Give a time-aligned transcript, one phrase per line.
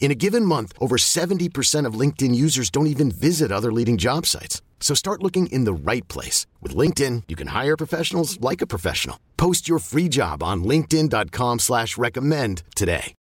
[0.00, 4.24] In a given month, over 70% of LinkedIn users don't even visit other leading job
[4.24, 4.62] sites.
[4.80, 6.46] So start looking in the right place.
[6.62, 9.18] With LinkedIn, you can hire professionals like a professional.
[9.36, 13.12] Post your free job on linkedin.com slash recommend today.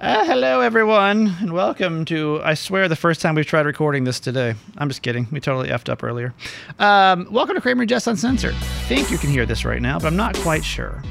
[0.00, 4.20] Uh, hello, everyone, and welcome to, I swear, the first time we've tried recording this
[4.20, 4.54] today.
[4.76, 5.26] I'm just kidding.
[5.32, 6.34] We totally effed up earlier.
[6.78, 8.54] Um, welcome to Kramer Jess Uncensored.
[8.54, 11.02] I think you can hear this right now, but I'm not quite sure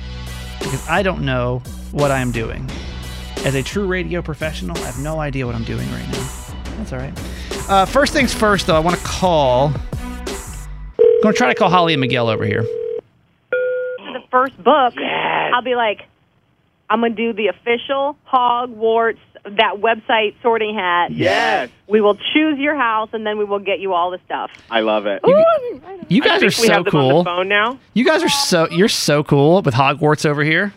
[0.59, 1.59] because I don't know
[1.91, 2.69] what I'm doing.
[3.47, 6.27] As a true radio professional, I have no idea what I'm doing right now.
[6.75, 7.13] That's all right.
[7.69, 9.67] Uh, first things first, though, I want to call.
[9.69, 12.63] I'm going to try to call Holly and Miguel over here.
[13.51, 16.01] the first book, I'll be like,
[16.89, 21.11] I'm going to do the official Hogwarts, that website sorting hat.
[21.11, 21.69] Yes.
[21.87, 24.51] We will choose your house, and then we will get you all the stuff.
[24.69, 25.21] I love it.
[25.25, 25.31] Ooh,
[26.09, 27.23] You I guys are think we so have them on cool.
[27.23, 27.79] the phone now.
[27.93, 30.73] You guys are so you're so cool with Hogwarts over here.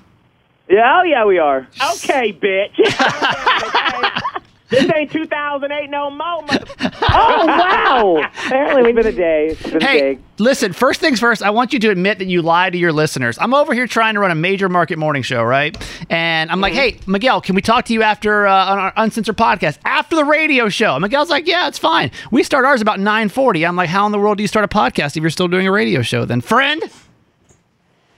[0.71, 1.67] Yeah, oh yeah, we are.
[1.95, 2.77] Okay, bitch.
[4.71, 6.43] this ain't 2008 no more.
[6.43, 6.65] mother-
[7.03, 8.31] oh, wow.
[8.47, 9.47] Apparently, It's been a day.
[9.49, 10.19] It's been a Hey, day.
[10.39, 13.37] listen, first things first, I want you to admit that you lied to your listeners.
[13.41, 15.77] I'm over here trying to run a major market morning show, right?
[16.09, 19.37] And I'm like, hey, Miguel, can we talk to you after uh, on our uncensored
[19.37, 20.95] podcast after the radio show?
[20.95, 22.13] And Miguel's like, yeah, it's fine.
[22.31, 23.67] We start ours about 9:40.
[23.67, 25.67] I'm like, how in the world do you start a podcast if you're still doing
[25.67, 26.25] a radio show?
[26.25, 26.81] Then, friend,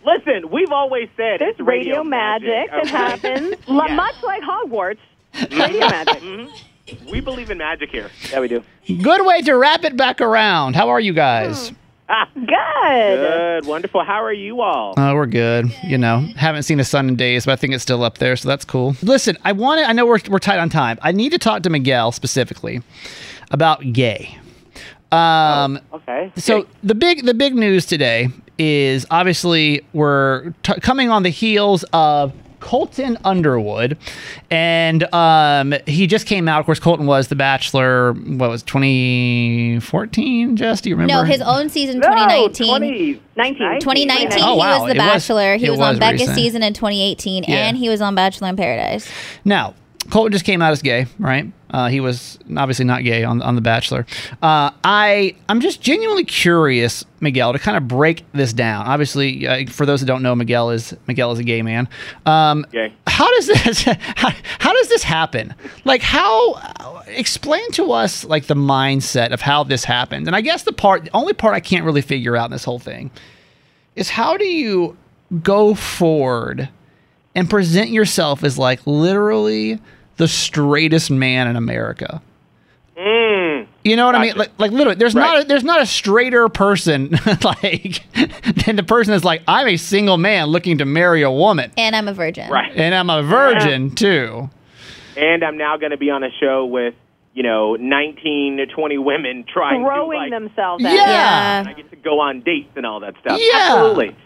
[0.05, 2.89] Listen, we've always said There's it's radio magic that okay?
[2.89, 3.95] happens, Yeah.
[3.95, 4.99] much like Hogwarts.
[5.35, 5.61] Mm-hmm.
[5.61, 6.23] Radio magic.
[6.23, 7.11] Mm-hmm.
[7.11, 8.11] We believe in magic here.
[8.31, 8.63] Yeah, we do.
[8.87, 10.75] good way to wrap it back around.
[10.77, 11.69] How are you guys?
[11.69, 11.75] Hmm.
[12.09, 12.51] Ah, Good.
[13.63, 14.05] good, wonderful.
[14.05, 14.93] How are you all?
[14.99, 15.73] Oh, we're good.
[15.85, 18.37] You know, haven't seen the sun in days, but I think it's still up there,
[18.37, 18.95] so that's cool.
[19.03, 19.89] Listen, I want to.
[19.89, 20.99] I know we're we're tight on time.
[21.01, 22.83] I need to talk to Miguel specifically
[23.51, 24.37] about gay.
[25.13, 26.33] Um, Okay.
[26.37, 28.29] so the big the big news today
[28.59, 33.99] is obviously we're t- coming on the heels of Colton Underwood,
[34.51, 36.61] and um, he just came out.
[36.61, 38.13] Of course, Colton was The Bachelor.
[38.13, 40.57] What was 2014?
[40.57, 41.13] Just do you remember?
[41.15, 42.69] No, his own season no, 2019.
[42.69, 43.81] 20, 19.
[43.81, 44.55] 2019, Oh, wow.
[44.55, 44.83] he wow.
[44.83, 45.57] was It The was- Bachelor.
[45.57, 47.67] he was, was on Becca's season in 2018, Yeah.
[47.67, 49.09] and he was on Bachelor in Paradise.
[49.45, 49.75] Now,
[50.11, 51.51] Colton just came out as gay, right?
[51.71, 54.07] Uh, he was obviously not gay on, on The Bachelor.
[54.43, 58.87] Uh, I I'm just genuinely curious, Miguel, to kind of break this down.
[58.87, 61.89] Obviously, uh, for those that don't know, Miguel is Miguel is a gay man.
[62.27, 62.93] Um, Gay.
[63.07, 63.83] How does this
[64.17, 65.55] how, how does this happen?
[65.85, 67.03] Like how?
[67.07, 70.27] Explain to us like the mindset of how this happened.
[70.27, 72.65] And I guess the part, the only part I can't really figure out in this
[72.65, 73.11] whole thing
[73.97, 74.97] is how do you
[75.43, 76.69] go forward
[77.35, 79.81] and present yourself as like literally
[80.17, 82.23] the straightest man in America.
[82.97, 83.67] Mm.
[83.85, 84.37] You know what I mean?
[84.37, 87.11] Like, like literally, there's not a, there's not a straighter person
[87.45, 88.05] like
[88.65, 91.97] than the person that's like I'm a single man looking to marry a woman, And
[91.97, 92.51] I'm a virgin.
[92.51, 92.73] Right.
[92.77, 94.51] and I'm a virgin too.
[95.17, 96.95] And I'm now going to be on a show with,
[97.35, 101.05] you know, 19 to 20 women trying Throwing to, like, themselves at Yeah.
[101.07, 101.59] Yeah.
[101.61, 103.39] And I get to go on dates and all that stuff.
[103.41, 103.59] Yeah.
[103.59, 104.17] Absolutely.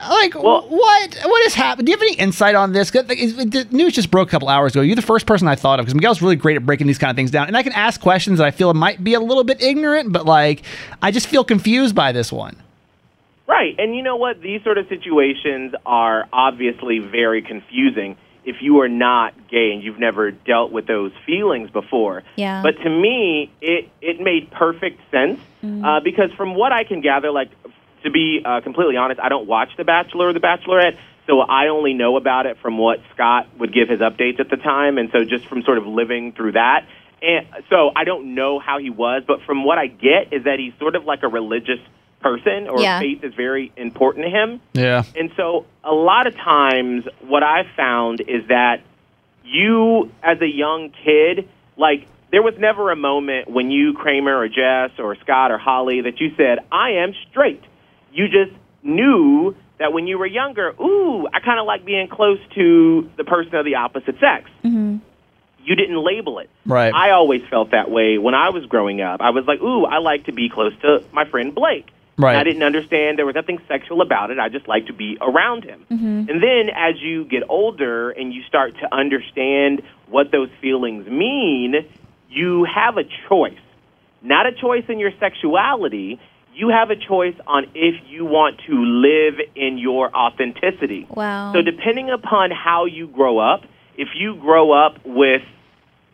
[0.00, 1.18] Like Well- what?
[1.24, 1.86] What has happened?
[1.86, 2.90] Do you have any insight on this?
[2.90, 4.80] 'Cause, like, the news just broke a couple hours ago.
[4.80, 7.10] You're the first person I thought of because Miguel's really great at breaking these kind
[7.10, 9.44] of things down, and I can ask questions that I feel might be a little
[9.44, 10.62] bit ignorant, but like
[11.02, 12.56] I just feel confused by this one.
[13.48, 13.74] Right.
[13.78, 14.40] And you know what?
[14.42, 19.98] These sort of situations are obviously very confusing if you are not gay and you've
[19.98, 22.22] never dealt with those feelings before.
[22.36, 22.62] Yeah.
[22.62, 25.40] But to me, it, it made perfect sense
[25.84, 27.48] uh, because from what I can gather, like,
[28.08, 31.68] to be uh, completely honest, I don't watch The Bachelor or The Bachelorette, so I
[31.68, 35.10] only know about it from what Scott would give his updates at the time, and
[35.12, 36.86] so just from sort of living through that.
[37.20, 40.58] And so I don't know how he was, but from what I get is that
[40.58, 41.80] he's sort of like a religious
[42.20, 42.98] person, or Yeah.
[42.98, 44.60] faith is very important to him.
[44.72, 45.02] Yeah.
[45.16, 48.80] And so a lot of times what I've found is that
[49.44, 54.48] you as a young kid, like there was never a moment when you, Kramer or
[54.48, 57.62] Jess or Scott or Holly, that you said, I am straight.
[58.12, 58.52] You just
[58.82, 63.24] knew that when you were younger, ooh, I kind of like being close to the
[63.24, 64.50] person of the opposite sex.
[64.64, 64.96] Mm-hmm.
[65.64, 66.48] You didn't label it.
[66.64, 66.92] Right.
[66.94, 69.20] I always felt that way when I was growing up.
[69.20, 71.86] I was like, ooh, I like to be close to my friend Blake.
[72.16, 72.32] Right.
[72.32, 74.38] And I didn't understand there was nothing sexual about it.
[74.40, 75.86] I just like to be around him.
[75.90, 76.30] Mm-hmm.
[76.30, 81.74] And then as you get older and you start to understand what those feelings mean,
[82.28, 83.60] you have a choice.
[84.20, 86.18] Not a choice in your sexuality.
[86.58, 91.06] You have a choice on if you want to live in your authenticity.
[91.08, 91.52] Wow.
[91.52, 93.62] So depending upon how you grow up,
[93.96, 95.42] if you grow up with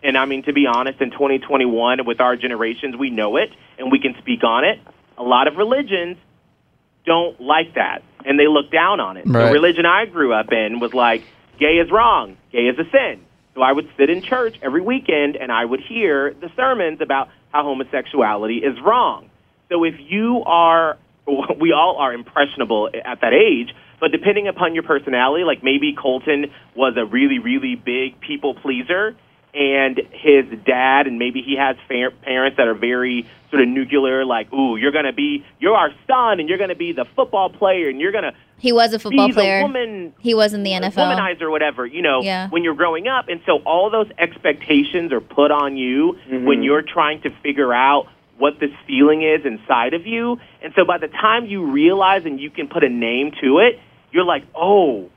[0.02, 3.48] and I mean to be honest, in 2021 with our generations, we know it
[3.78, 4.80] and we can speak on it.
[5.16, 6.18] A lot of religions
[7.06, 9.24] don't like that and they look down on it.
[9.26, 9.46] Right.
[9.46, 11.22] The religion I grew up in was like
[11.58, 13.24] gay is wrong, gay is a sin.
[13.54, 17.30] So I would sit in church every weekend and I would hear the sermons about
[17.50, 19.30] how homosexuality is wrong.
[19.74, 20.96] So if you are,
[21.60, 26.52] we all are impressionable at that age, but depending upon your personality, like maybe Colton
[26.76, 29.16] was a really, really big people pleaser,
[29.52, 34.24] and his dad, and maybe he has fa- parents that are very sort of nuclear,
[34.24, 37.04] like, ooh, you're going to be, you're our son, and you're going to be the
[37.16, 39.58] football player, and you're going to he was a football be player.
[39.58, 40.92] the woman He was in the NFL.
[40.94, 42.48] womanizer or whatever, you know, Yeah.
[42.48, 43.28] when you're growing up.
[43.28, 46.46] And so all those expectations are put on you mm-hmm.
[46.46, 48.06] when you're trying to figure out
[48.38, 50.38] what this feeling is inside of you.
[50.62, 53.78] And so by the time you realize and you can put a name to it,
[54.10, 55.10] you're like, oh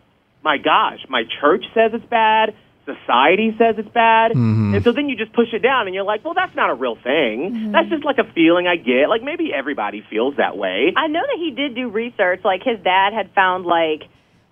[0.43, 2.55] my gosh, my church says it's bad.
[2.85, 4.31] Society says it's bad.
[4.31, 4.75] Mm-hmm.
[4.75, 6.73] And so then you just push it down and you're like, well, that's not a
[6.73, 7.51] real thing.
[7.51, 7.71] Mm-hmm.
[7.73, 9.09] That's just like a feeling I get.
[9.09, 10.93] Like maybe everybody feels that way.
[10.95, 12.41] I know that he did do research.
[12.45, 14.03] Like his dad had found like,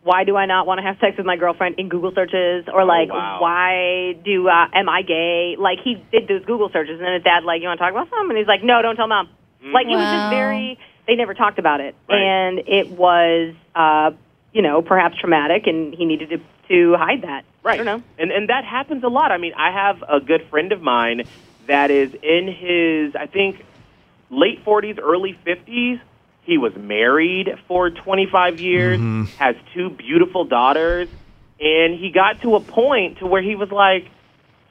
[0.05, 2.85] why do I not want to have sex with my girlfriend in Google searches, or
[2.85, 3.41] like, wow.
[3.41, 5.55] why do uh, am I gay?
[5.57, 7.91] Like he did those Google searches, and then his dad like, you want to talk
[7.91, 8.29] about something?
[8.29, 9.29] And he's like, no, don't tell mom.
[9.63, 10.77] Like it was just very.
[11.07, 12.21] They never talked about it, Right.
[12.21, 14.11] and it was, uh,
[14.53, 16.37] you know, perhaps traumatic, and he needed to
[16.67, 17.43] to hide that.
[17.63, 17.73] Right.
[17.73, 18.03] I don't know.
[18.19, 19.31] And and that happens a lot.
[19.31, 21.23] I mean, I have a good friend of mine
[21.65, 23.65] that is in his I think
[24.29, 25.99] late 40s, early 50s.
[26.45, 29.23] He was married for 25 years, mm-hmm.
[29.37, 31.09] has two beautiful daughters,
[31.59, 34.07] and he got to a point to where he was like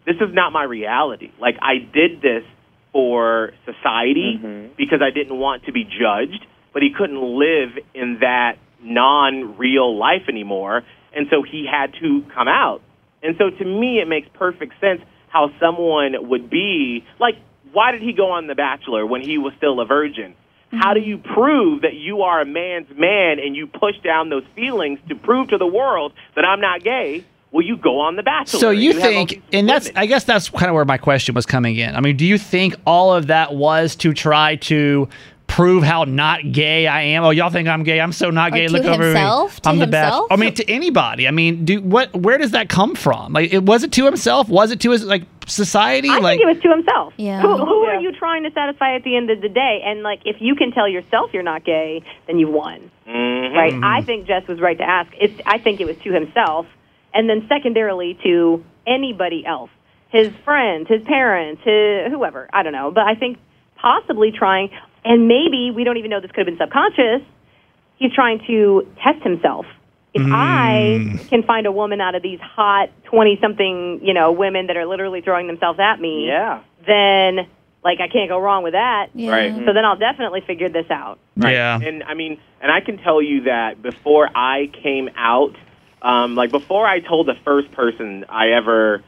[0.07, 1.31] this is not my reality.
[1.41, 2.45] Like I did this
[2.93, 4.75] for society mm-hmm.
[4.77, 10.29] because I didn't want to be judged, but he couldn't live in that non-real life
[10.29, 10.83] anymore,
[11.15, 12.83] and so he had to come out.
[13.23, 17.35] And so to me it makes perfect sense how someone would be like
[17.73, 20.37] why did he go on The Bachelor when he was still a virgin?
[20.75, 21.09] How do mm-hmm.
[21.09, 25.15] you prove that you are a man's man and you push down those feelings to
[25.15, 27.25] prove to the world that I'm not gay?
[27.51, 28.59] Well, you go on The Bachelor.
[28.59, 31.47] So and you think, and that's, I guess that's kind of where my question was
[31.47, 31.95] coming in.
[31.95, 35.09] I mean, do you think all of that was to try to
[35.55, 37.23] prove how not gay I am?
[37.25, 38.01] Oh, y'all think I'm gay?
[38.01, 38.67] I'm so not Or gay.
[38.67, 39.55] to Look over himself?
[39.57, 39.61] me.
[39.63, 40.21] To I'm the best.
[40.31, 41.29] I mean, to anybody.
[41.29, 42.13] I mean, do what?
[42.15, 43.33] Where does that come from?
[43.33, 44.49] Like, it was it to himself?
[44.49, 46.09] Was it to his like society?
[46.09, 47.13] I like, think it was to himself.
[47.17, 47.41] Yeah.
[47.41, 49.81] Who, who are you trying to satisfy at the end of the day?
[49.85, 53.55] And like, if you can tell yourself you're not gay, then you won, Mhm.
[53.55, 53.75] right?
[53.83, 55.11] I think Jess was right to ask.
[55.21, 55.41] It's.
[55.47, 56.67] I think it was to himself,
[57.15, 59.71] and then secondarily to anybody else,
[60.09, 62.49] his friends, his parents, his whoever.
[62.53, 63.39] I don't know, but I think
[63.77, 64.71] possibly trying,
[65.05, 67.23] and maybe we don't even know this could have been subconscious.
[67.97, 69.67] He's trying to test himself.
[70.17, 74.77] If I can find a woman out of these hot twenty-something, you know, women that
[74.77, 76.63] are literally throwing themselves at me, Yeah.
[76.87, 77.49] then
[77.83, 79.09] like I can't go wrong with that.
[79.15, 79.31] Yeah.
[79.31, 79.53] Right.
[79.67, 81.19] So then I'll definitely figure this out.
[81.37, 81.81] yeah.
[81.81, 85.57] And I mean, and I can tell you that before I came out,
[86.01, 89.03] um, like before I told the first person I ever,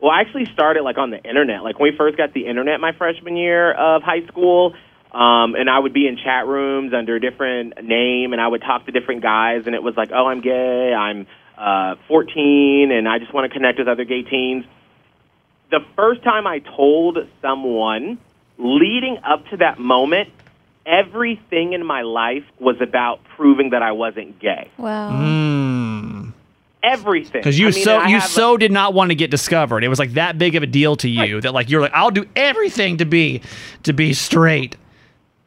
[0.00, 1.62] well, I actually started like on the internet.
[1.62, 4.74] Like when we first got the internet my freshman year of high school,
[5.12, 8.62] um, and I would be in chat rooms under a different name, and I would
[8.62, 11.26] talk to different guys, and it was like, oh, I'm gay, I'm
[11.58, 14.64] uh, 14, and I just want to connect with other gay teens.
[15.70, 18.18] The first time I told someone
[18.58, 20.30] leading up to that moment,
[20.86, 24.70] everything in my life was about proving that I wasn't gay.
[24.78, 25.12] Wow.
[25.12, 26.32] Mm.
[26.82, 27.40] Everything.
[27.40, 29.84] Because you I mean, so I you have- so did not want to get discovered.
[29.84, 32.10] It was like that big of a deal to you that like you're like I'll
[32.10, 33.40] do everything to be
[33.84, 34.76] to be straight.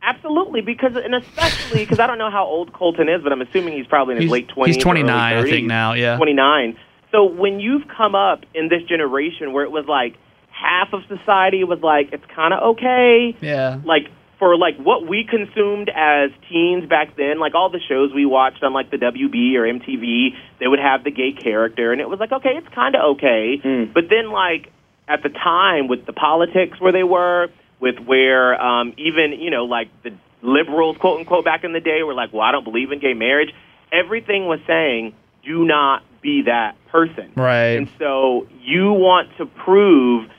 [0.05, 3.73] Absolutely because and especially because I don't know how old Colton is, but I'm assuming
[3.75, 4.67] he's probably in his He's- late 20s.
[4.67, 6.15] he's or 29, I think now, yeah.
[6.17, 6.77] 29.
[7.11, 10.15] So when you've come up in this generation where it was like
[10.51, 13.79] half of society was like it's kind of okay, Yeah.
[13.85, 14.07] like
[14.39, 18.63] for like what we consumed as teens back then, like all the shows we watched
[18.63, 22.19] on like the WB or MTV, they would have the gay character, and it was
[22.19, 23.57] like okay, it's kind of okay.
[23.63, 23.83] Hmm.
[23.93, 24.71] But then like
[25.07, 27.47] at the time with the politics where they were,
[27.85, 30.11] with where um, even you know like the
[30.41, 33.13] liberals quote unquote back in the day were like, well, I don't believe in gay
[33.13, 33.53] marriage.
[33.91, 35.13] everything was saying,
[35.43, 37.31] do not be that person.
[37.35, 37.77] Right.
[37.77, 40.29] And so you want to prove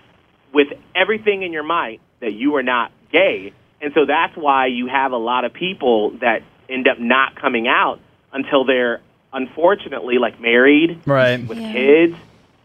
[0.53, 3.53] with everything in your might that you are not gay.
[3.81, 7.69] And so that's why you have a lot of people that end up not coming
[7.69, 8.01] out
[8.33, 9.01] until they're
[9.33, 11.47] unfortunately like married Right.
[11.47, 11.73] with Yeah.
[11.73, 12.17] kids.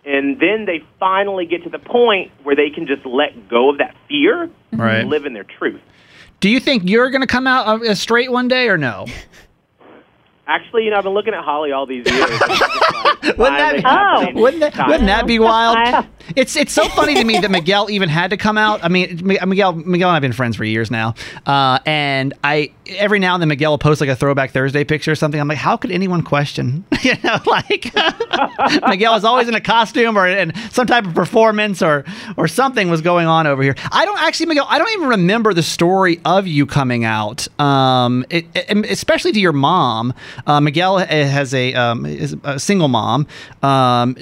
[0.05, 3.77] And then they finally get to the point where they can just let go of
[3.77, 5.01] that fear Right.
[5.01, 5.81] and live in their truth.
[6.39, 9.05] Do you think you're going to come out uh, straight one day or no?
[10.51, 12.19] Actually, you know, I've been looking at Holly all these years.
[12.29, 12.61] and it's just
[13.23, 15.77] like, Wouldn't that be- Wouldn't that, wouldn't that be wild?
[15.79, 18.83] I- It's it's so funny to me that Miguel even had to come out.
[18.83, 21.15] I mean, Miguel Miguel and I've been friends for years now,
[21.45, 25.11] uh, and I every now and then Miguel will post like a Throwback Thursday picture
[25.11, 25.39] or something.
[25.41, 26.85] I'm like, how could anyone question?
[27.01, 27.91] you know, like
[28.87, 32.05] Miguel is always in a costume or in some type of performance or
[32.37, 33.75] or something was going on over here.
[33.91, 34.67] I don't actually, Miguel.
[34.69, 39.39] I don't even remember the story of you coming out, um, it, it- especially to
[39.39, 40.13] your mom.
[40.45, 43.27] Uh, Miguel has a um, is a single mom.
[43.63, 44.15] Um,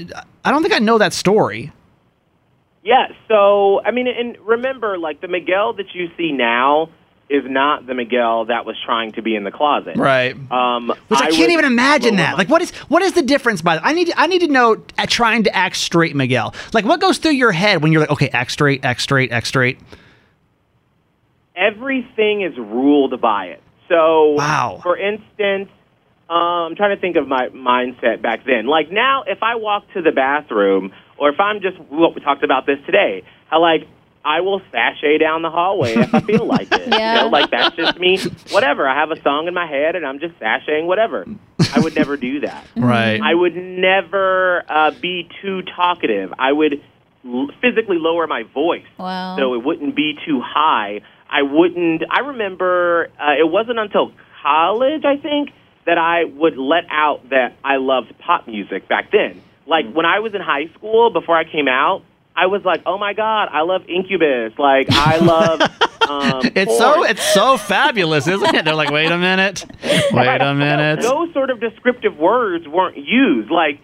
[0.46, 1.72] I don't think I know that story.
[2.84, 6.90] Yeah, so I mean, and remember, like the Miguel that you see now
[7.30, 10.36] is not the Miguel that was trying to be in the closet, Right.
[10.52, 12.40] Um, Which I, can't even imagine that.
[12.40, 13.62] Like, what is what is the difference?
[13.62, 16.56] By I need I need to know at trying to act straight, Miguel.
[16.74, 19.46] Like, what goes through your head when you're like, okay, act straight, act straight, act
[19.46, 19.78] straight.
[21.56, 23.62] everything is ruled by it.
[23.90, 24.80] So, Wow.
[24.82, 25.70] for instance,
[26.30, 26.38] um,
[26.72, 28.68] I'm trying to think of my mindset back then.
[28.68, 32.44] Like now, if I walk to the bathroom, or if I'm just what we talked
[32.44, 33.88] about this today, how like
[34.24, 36.88] I will sashay down the hallway if I feel like it.
[36.90, 37.16] Yeah.
[37.16, 38.20] You know, like that's just me.
[38.52, 38.88] Whatever.
[38.88, 41.26] I have a song in my head, and I'm just sashaying whatever.
[41.74, 42.66] I would never do that.
[42.76, 43.20] Right.
[43.22, 46.32] I would never uh, be too talkative.
[46.38, 46.82] I would
[47.26, 49.36] l- physically lower my voice Wow.
[49.38, 51.02] so it wouldn't be too high.
[51.30, 52.04] I wouldn't.
[52.10, 54.12] I remember uh, it wasn't until
[54.44, 55.50] college, I think,
[55.90, 59.42] that I would let out that I loved pop music back then.
[59.66, 62.04] Like when I was in high school, before I came out,
[62.36, 64.54] I was like, "Oh my god, I love Incubus!
[64.60, 65.62] Like I love."
[66.10, 68.66] Um, it's so it's so fabulous, isn't it?
[68.66, 69.64] They're like, wait a minute,
[70.12, 71.02] wait a minute.
[71.02, 73.52] Those sort of descriptive words weren't used.
[73.52, 73.80] Like,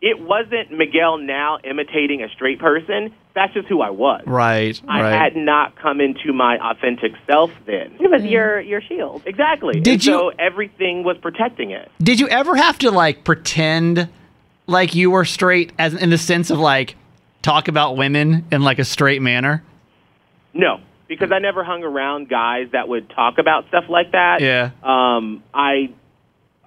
[0.00, 3.12] it wasn't Miguel now imitating a straight person.
[3.34, 4.22] That's just who I was.
[4.26, 5.12] Right, I right.
[5.12, 7.96] had not come into my authentic self then.
[8.00, 9.22] It was your your shield.
[9.26, 9.80] Exactly.
[9.80, 11.90] Did and you- So everything was protecting it.
[12.02, 14.08] Did you ever have to like pretend
[14.66, 16.96] like you were straight, as in the sense of like
[17.42, 19.62] talk about women in like a straight manner?
[20.54, 24.40] No, because I never hung around guys that would talk about stuff like that.
[24.40, 24.70] Yeah.
[24.82, 25.90] Um, I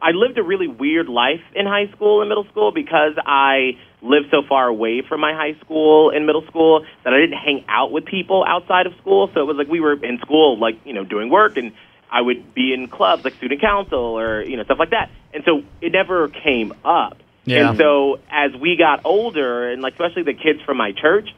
[0.01, 4.27] I lived a really weird life in high school and middle school because I lived
[4.31, 7.91] so far away from my high school and middle school that I didn't hang out
[7.91, 9.29] with people outside of school.
[9.33, 11.71] So it was like we were in school, like you know, doing work, and
[12.11, 15.11] I would be in clubs like student council or you know stuff like that.
[15.33, 17.17] And so it never came up.
[17.45, 17.69] Yeah.
[17.69, 21.29] And so as we got older, and like especially the kids from my church,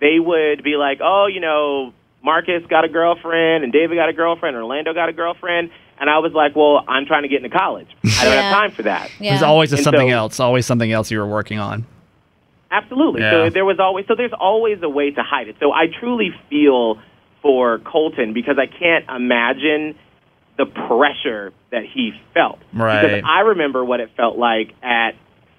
[0.00, 4.12] they would be like, oh, you know, Marcus got a girlfriend and David got a
[4.12, 5.70] girlfriend, Orlando got a girlfriend.
[6.00, 7.86] And I was like, well, I'm trying to get into college.
[8.04, 8.42] I don't Yeah.
[8.42, 9.10] have time for that.
[9.20, 9.32] yeah.
[9.32, 11.84] There's always a And something so- else, always something else you were working on.
[12.70, 13.20] Absolutely.
[13.20, 13.30] Yeah.
[13.32, 15.56] So there was always so there's always a way to hide it.
[15.60, 16.98] So I truly feel
[17.42, 19.96] for Colton because I can't imagine
[20.56, 22.58] the pressure that he felt.
[22.72, 23.02] Right.
[23.02, 25.12] Because I remember what it felt like at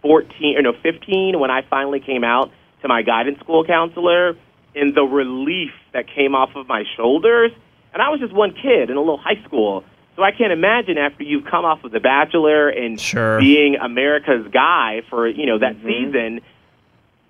[0.03, 4.35] 14 or no 15 when I finally came out to my guidance school counselor
[4.75, 7.51] and the relief that came off of my shoulders.
[7.93, 9.83] And I was just one kid in a little high school.
[10.15, 13.39] So I can't imagine after you've come off of The Bachelor and Sure.
[13.39, 15.87] being America's guy for, you know, that mm-hmm.
[15.87, 16.41] season,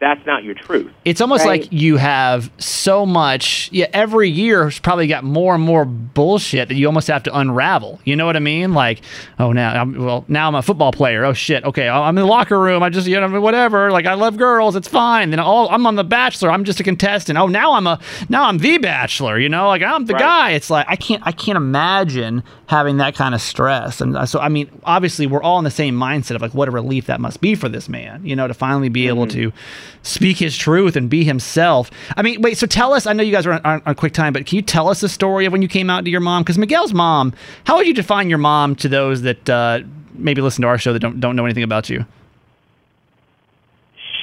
[0.01, 0.91] that's not your truth.
[1.05, 1.61] It's almost Right.
[1.61, 3.69] like you have so much.
[3.71, 7.37] Yeah, every year has probably got more and more bullshit that you almost have to
[7.37, 7.99] unravel.
[8.03, 8.73] You know what I mean?
[8.73, 9.01] Like,
[9.39, 11.23] oh, now I'm well, now I'm a football player.
[11.23, 11.63] Oh shit.
[11.63, 12.81] Okay, I'm in the locker room.
[12.83, 13.91] I just you know whatever.
[13.91, 14.75] Like I love girls.
[14.75, 15.29] It's fine.
[15.29, 16.49] Then oh, I'm on the Bachelor.
[16.51, 17.37] I'm just a contestant.
[17.37, 19.37] Oh, now I'm a now I'm the Bachelor.
[19.39, 20.19] You know, like I'm the Right.
[20.19, 20.51] guy.
[20.51, 24.01] It's like I can't I can't imagine having that kind of stress.
[24.01, 26.67] And uh, so I mean, obviously we're all in the same mindset of like what
[26.67, 28.25] a relief that must be for this man.
[28.25, 29.51] You know, to finally be able to
[30.03, 31.89] speak his truth and be himself.
[32.17, 32.57] I mean, wait.
[32.57, 33.05] So tell us.
[33.05, 35.09] I know you guys are on, on, quick time, but can you tell us the
[35.09, 36.43] story of when you came out to your mom?
[36.43, 37.33] Because Miguel's mom.
[37.65, 39.79] How would you define your mom to those that uh,
[40.13, 42.05] maybe listen to our show that don't don't know anything about you?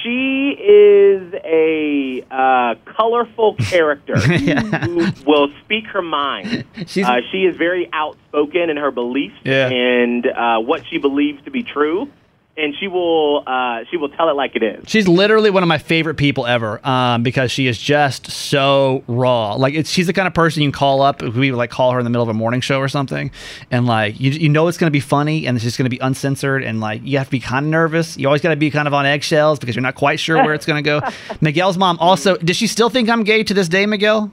[0.03, 6.65] She is a uh, colorful character who will speak her mind.
[7.05, 9.69] Uh, she is very outspoken in her beliefs Yeah.
[9.69, 12.11] and uh, what she believes to be true.
[12.59, 14.89] And she will uh, she will tell it like it is.
[14.89, 19.55] She's literally one of my favorite people ever um, because she is just so raw.
[19.55, 21.23] Like it's, she's the kind of person you can call up.
[21.23, 23.31] We like call her in the middle of a morning show or something,
[23.71, 25.91] and like you, you know it's going to be funny and it's just going to
[25.91, 28.17] be uncensored and like you have to be kind of nervous.
[28.17, 30.55] You always got to be kind of on eggshells because you're not quite sure where
[30.55, 31.01] it's going to go.
[31.41, 34.31] Miguel's mom also does she still think I'm gay to this day, Miguel?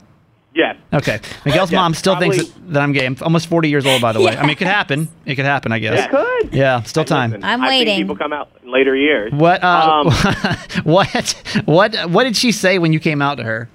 [0.56, 0.76] Yes.
[0.92, 3.04] Okay, Miguel's Yeah, mom still thinks that, that I'm gay.
[3.04, 4.34] I'm almost 40 years old, by the way.
[4.34, 5.08] I mean, it could happen.
[5.26, 6.06] It could happen, I guess.
[6.06, 6.54] It could.
[6.54, 7.32] Yeah, still time.
[7.32, 7.98] Listen, I'm I've waiting.
[7.98, 9.32] people come out in later years.
[9.32, 9.62] What?
[9.62, 11.42] Uh, Um, what?
[11.66, 11.94] What?
[12.10, 13.68] What did she say when you came out to her?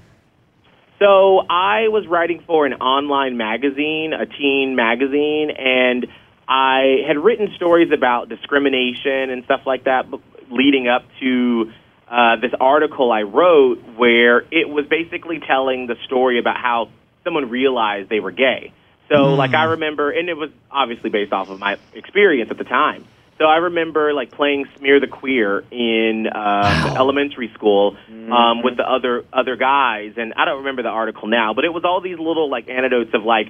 [0.98, 6.08] So I was writing for an online magazine, a teen magazine, and
[6.48, 10.06] I had written stories about discrimination and stuff like that,
[10.50, 11.72] leading up to
[12.12, 16.90] uh, this article I wrote where it was basically telling the story about how
[17.24, 18.74] someone realized they were gay.
[19.10, 22.64] So, like, I remember, and it was obviously based off of my experience at the
[22.66, 23.06] time.
[23.38, 28.84] So I remember like playing Smear the Queer in uh, elementary school um, with the
[28.84, 32.20] other other guys, and I don't remember the article now, but it was all these
[32.20, 33.48] little like anecdotes of like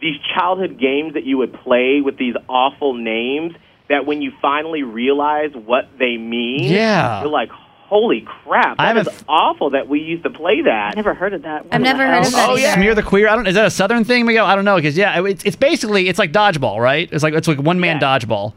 [0.00, 3.54] these childhood games that you would play with these awful names
[3.88, 7.20] that when you finally realize what they mean, Yeah.
[7.20, 7.50] you're like,
[7.86, 10.88] holy crap, I that is haven't- awful that we used to play that.
[10.90, 11.66] I've never heard of that.
[11.70, 12.74] I've never heard of that Oh, yeah.
[12.74, 13.28] Smear the queer.
[13.28, 13.46] I don't.
[13.46, 14.46] Is that a southern thing, Miguel?
[14.46, 17.08] I don't know because yeah, it's, it's basically it's like dodgeball, right?
[17.12, 18.18] It's like it's like one man Yeah.
[18.18, 18.54] dodgeball.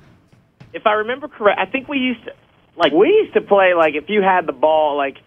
[0.73, 2.31] If I remember correct, I think we used to
[2.75, 5.17] like We used to play like if you had the ball, like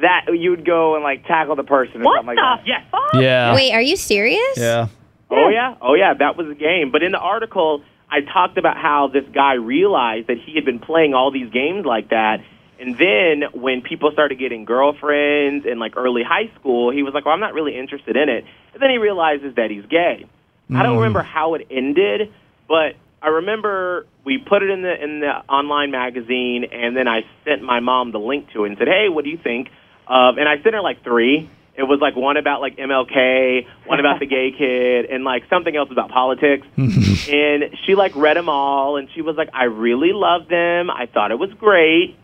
[0.00, 2.66] that, you would go and like tackle the person or What something the like that.
[2.66, 2.84] yes.
[3.14, 3.54] Yeah.
[3.54, 4.56] Wait, are you serious?
[4.56, 4.88] Yeah.
[5.30, 6.90] Oh yeah, oh yeah, that was a game.
[6.90, 10.78] But in the article, I talked about how this guy realized that he had been
[10.78, 12.40] playing all these games like that,
[12.82, 17.24] and then when people started getting girlfriends in like early high school, he was like,
[17.24, 20.26] "Well, I'm not really interested in it." And then he realizes that he's gay.
[20.74, 20.98] I don't mm.
[20.98, 22.32] remember how it ended,
[22.66, 27.20] but I remember we put it in the in the online magazine, and then I
[27.44, 29.68] sent my mom the link to it and said, "Hey, what do you think?"
[30.08, 31.48] of and I sent her like three.
[31.74, 35.74] It was like one about like MLK, one about the gay kid, and like something
[35.74, 36.66] else about politics.
[36.76, 40.90] and she like read them all, and she was like, "I really loved them.
[40.90, 42.16] I thought it was great."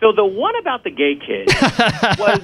[0.00, 1.48] So the one about the gay kid
[2.18, 2.40] was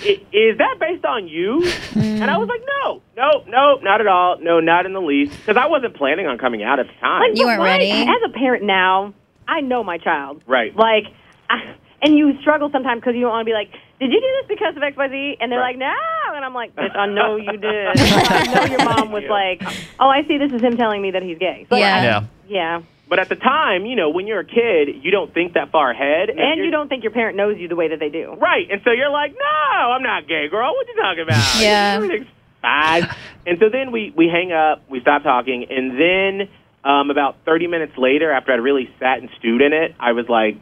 [0.00, 1.64] is that based on you?
[1.96, 4.38] And I was like, no, no, no, not at all.
[4.40, 5.36] No, not in the least.
[5.38, 7.20] Because I wasn't planning on coming out at the time.
[7.20, 7.90] Like, You but weren't ready?
[7.90, 9.12] As a parent now,
[9.48, 10.42] I know my child.
[10.46, 10.74] Right.
[10.76, 11.04] Like,
[11.50, 14.26] I, and you struggle sometimes because you don't want to be like, "Did you do
[14.40, 15.76] this because of X, Y, Z?" And they're Right.
[15.76, 17.88] like, "No," and I'm like, "Bitch, I know you did.
[17.98, 19.30] I know your mom was Yeah.
[19.32, 19.62] like,
[19.98, 20.38] oh, I see.
[20.38, 22.02] This is him telling me that he's gay." So, Yeah.
[22.02, 22.24] Yeah.
[22.46, 22.80] yeah.
[23.08, 25.90] But at the time, you know, when you're a kid, you don't think that far
[25.90, 26.28] ahead.
[26.28, 28.34] And you're- you don't think your parent knows you the way that they do.
[28.38, 28.66] Right.
[28.70, 30.74] And so you're like, no, I'm not gay, girl.
[30.74, 31.42] What you talking about?
[31.60, 31.94] Yeah.
[31.96, 32.26] Everything's
[32.60, 33.08] fine.
[33.46, 36.48] and so then we, we hang up, we stop talking, and then
[36.84, 40.28] um, about 30 minutes later, after I'd really sat and stewed in it, I was
[40.28, 40.56] like,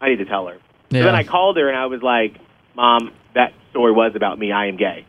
[0.00, 0.58] I need to tell her.
[0.90, 1.00] Yeah.
[1.00, 2.36] So then I called her and I was like,
[2.76, 4.52] Mom, that story was about me.
[4.52, 5.06] I am gay.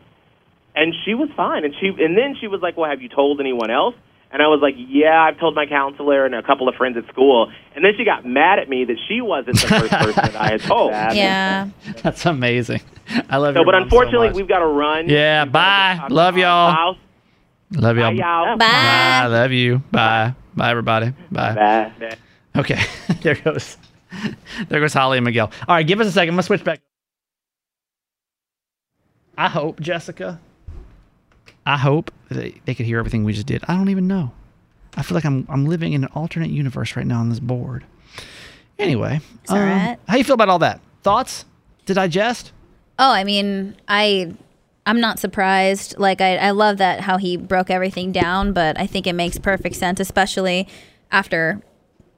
[0.74, 1.64] And she was fine.
[1.64, 3.94] And she and then she was like, Well, have you told anyone else?
[4.36, 7.08] And I was like, Yeah, I've told my counselor and a couple of friends at
[7.08, 7.50] school.
[7.74, 10.48] And then she got mad at me that she wasn't the first person that I
[10.50, 10.68] had oh.
[10.68, 10.90] told.
[10.90, 11.70] Yeah.
[12.02, 12.82] That's amazing.
[13.30, 13.62] I love you.
[13.62, 14.36] So, but unfortunately, so much.
[14.36, 15.08] we've got to run.
[15.08, 16.06] Yeah, We've bye.
[16.10, 16.70] Love y'all.
[16.70, 16.98] house.
[17.70, 18.10] love y'all.
[18.10, 18.56] Bye, y'all.
[18.58, 18.66] Bye.
[18.66, 19.26] Bye.
[19.28, 19.78] Love you.
[19.90, 20.34] Bye.
[20.54, 21.14] Bye, everybody.
[21.32, 21.54] Bye.
[21.54, 22.16] Bye.
[22.56, 22.82] Okay.
[23.22, 23.78] there goes.
[24.68, 25.50] There goes Holly and Miguel.
[25.66, 26.28] All right, give us a second.
[26.28, 26.82] I'm gonna switch back.
[29.38, 30.40] I hope, Jessica.
[31.66, 33.62] I hope they, they could hear everything we just did.
[33.68, 34.32] I don't even know.
[34.96, 37.84] I feel like I'm I'm living in an alternate universe right now on this board.
[38.78, 39.98] Anyway, um, right.
[40.08, 40.80] how you feel about all that?
[41.02, 41.44] Thoughts
[41.86, 42.52] to digest?
[42.98, 44.34] Oh, I mean, I
[44.86, 45.98] I'm not surprised.
[45.98, 49.38] Like I, I love that how he broke everything down, but I think it makes
[49.38, 50.68] perfect sense, especially
[51.10, 51.60] after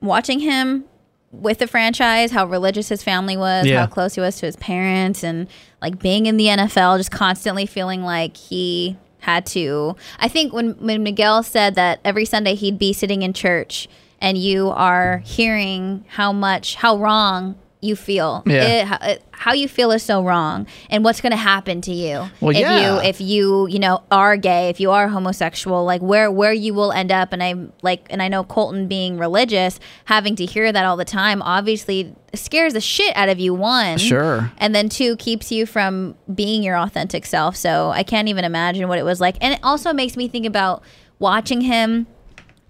[0.01, 0.85] watching him
[1.31, 3.81] with the franchise, how religious his family was, Yeah.
[3.81, 5.49] how close he was to his parents, and
[5.83, 9.97] like being in the NFL, just constantly feeling like he had to.
[10.19, 13.89] I think when when Miguel said that every Sunday he'd be sitting in church
[14.21, 18.43] and you are hearing how much how wrong you feel.
[18.47, 18.99] Yeah.
[19.05, 22.51] It- how, you feel is so wrong and what's going to happen to you Well,
[22.51, 22.97] if yeah.
[22.97, 26.75] you if you you know are gay if you are homosexual like where where you
[26.75, 30.71] will end up and i like and i know colton being religious having to hear
[30.73, 34.51] that all the time obviously scares the shit out of you one Sure.
[34.59, 38.89] and then two keeps you from being your authentic self so i can't even imagine
[38.89, 40.83] what it was like and it also makes me think about
[41.21, 42.09] watching him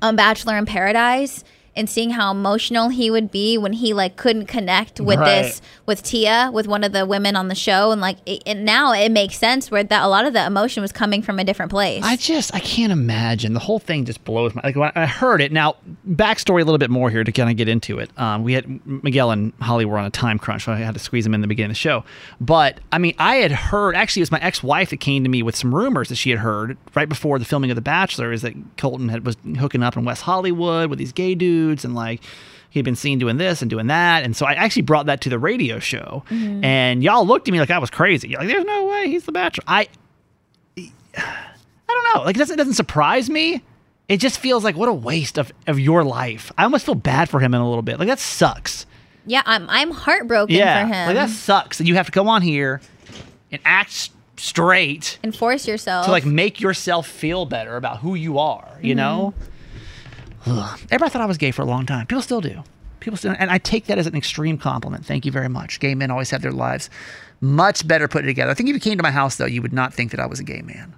[0.03, 1.43] on Bachelor in Paradise
[1.79, 5.43] and seeing how emotional he would be when he like couldn't connect with Right.
[5.43, 8.65] this with Tia, with one of the women on the show, and like it, and
[8.65, 11.45] now it makes sense where that a lot of the emotion was coming from a
[11.45, 12.03] different place.
[12.05, 15.41] I just I can't imagine the whole thing just blows my like when I heard
[15.41, 15.53] it.
[15.53, 18.11] Now backstory a little bit more here to kind of get into it.
[18.19, 21.01] Um, we had Miguel and Holly were on a time crunch, so I had to
[21.01, 22.05] squeeze them in the beginning of the show.
[22.41, 25.29] But I mean, I had heard actually it was my ex wife that came to
[25.31, 28.33] me with some rumors that she had heard right before the filming of The Bachelor
[28.33, 31.95] is that Colton had was hooking up in West Hollywood with these gay dudes and
[31.95, 32.23] like
[32.71, 34.25] he'd been seen doing this and doing that.
[34.25, 36.25] And so I actually brought that to the radio show.
[36.31, 36.65] Mm-hmm.
[36.65, 38.29] And y'all looked at me like I was crazy.
[38.29, 39.65] You're like, there's no way he's the bachelor.
[39.67, 39.89] I
[40.77, 41.23] I
[41.89, 42.23] don't know.
[42.25, 43.63] Like it doesn't, it doesn't surprise me.
[44.09, 46.51] It just feels like what a waste of, of your life.
[46.57, 47.99] I almost feel bad for him in a little bit.
[47.99, 48.87] Like that sucks.
[49.27, 50.83] yeah, I'm I'm heartbroken yeah.
[50.83, 51.07] for him.
[51.07, 52.81] Like that sucks that you have to come on here
[53.53, 58.39] and act straight and force yourself to like make yourself feel better about who you
[58.39, 58.99] are, you mm-hmm.
[58.99, 59.35] know?
[60.49, 60.79] Ugh.
[60.91, 62.07] Everybody thought I was gay for a long time.
[62.07, 62.63] People still do.
[63.01, 65.07] People still, and I take that as an extreme compliment.
[65.07, 65.79] Thank you very much.
[65.81, 66.91] Gay men always have their lives
[67.41, 68.51] much better put together.
[68.51, 70.27] I think if you came to my house, though, you would not think that I
[70.27, 70.95] was a gay man.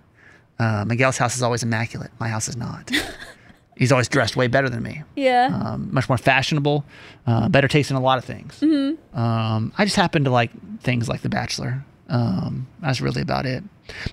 [0.59, 2.11] Uh, Miguel's house is always immaculate.
[2.19, 2.91] My house is not.
[3.77, 5.03] He's always dressed way better than me.
[5.17, 5.47] yeah.
[5.53, 6.85] Um, much more fashionable,
[7.27, 8.61] uh, better taste in a lot of things.
[8.61, 9.19] Mm-hmm.
[9.19, 11.83] Um, I just happen to like things like The Bachelor.
[12.11, 13.63] Um, that's really about it.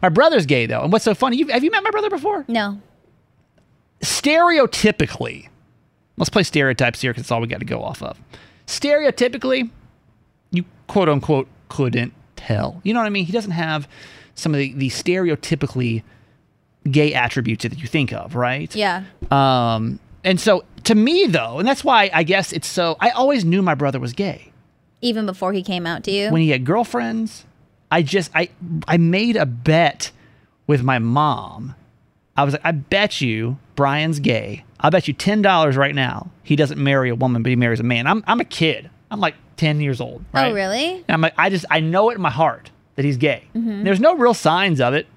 [0.02, 1.38] My brother's gay though, and what's so funny?
[1.38, 2.46] You, have you met my brother before?
[2.48, 2.82] no.
[4.02, 5.48] Stereotypically,
[6.18, 8.20] let's play stereotypes here because it's all we got to go off of.
[8.66, 9.70] Stereotypically,
[10.52, 12.80] you quote unquote couldn't tell.
[12.84, 13.26] You know what I mean?
[13.26, 13.88] He doesn't have
[14.36, 16.04] some of the, the stereotypically
[16.90, 18.74] gay attributes that you think of, right?
[18.76, 19.04] Yeah.
[19.32, 22.98] Um, and so to me though, and that's why I guess it's so.
[23.00, 24.52] I always knew my brother was gay
[25.02, 26.32] Even before he came out to you.
[26.32, 27.46] when he had girlfriends.
[27.90, 28.50] I just I
[28.88, 30.12] I made a bet
[30.68, 31.74] with my mom.
[32.38, 34.64] I was like, I bet you Brian's gay.
[34.80, 37.82] I bet you ten dollars right now he doesn't marry a woman, but he marries
[37.82, 38.08] a man.
[38.08, 38.90] I'm I'm a kid.
[39.12, 40.24] I'm like ten years old.
[40.34, 40.52] Oh, right?
[40.52, 40.94] Oh really?
[40.94, 43.44] And I'm like, I just I know it in my heart that he's gay.
[43.54, 43.84] Mm-hmm.
[43.84, 45.08] There's no real signs of it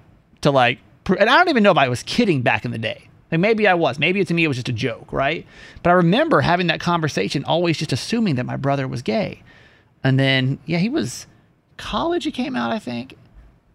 [0.41, 3.07] to like, and I don't even know if I was kidding back in the day.
[3.31, 3.97] Like maybe I was.
[3.97, 5.47] Maybe to me it was just a joke, right?
[5.83, 9.41] But I remember having that conversation, always just assuming that my brother was gay.
[10.03, 11.27] And then yeah, he was
[11.77, 12.25] college.
[12.25, 13.15] He came out, I think,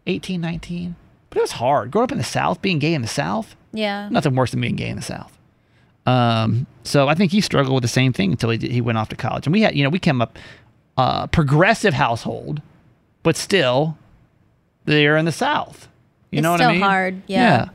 [0.07, 0.95] 18, 19.
[1.37, 1.91] But it was hard.
[1.91, 4.09] Growing up in the South, being gay in the South, Yeah.
[4.09, 5.37] nothing worse than being gay in the South.
[6.07, 8.97] Um, so I think he struggled with the same thing until he did, he went
[8.97, 9.47] off to college.
[9.47, 10.39] And we had, you know, we came up
[10.97, 12.63] uh, progressive household,
[13.23, 13.99] but still,
[14.87, 15.89] they're in the South.
[16.31, 16.81] You It's know what I mean?
[16.81, 17.69] hard, yeah.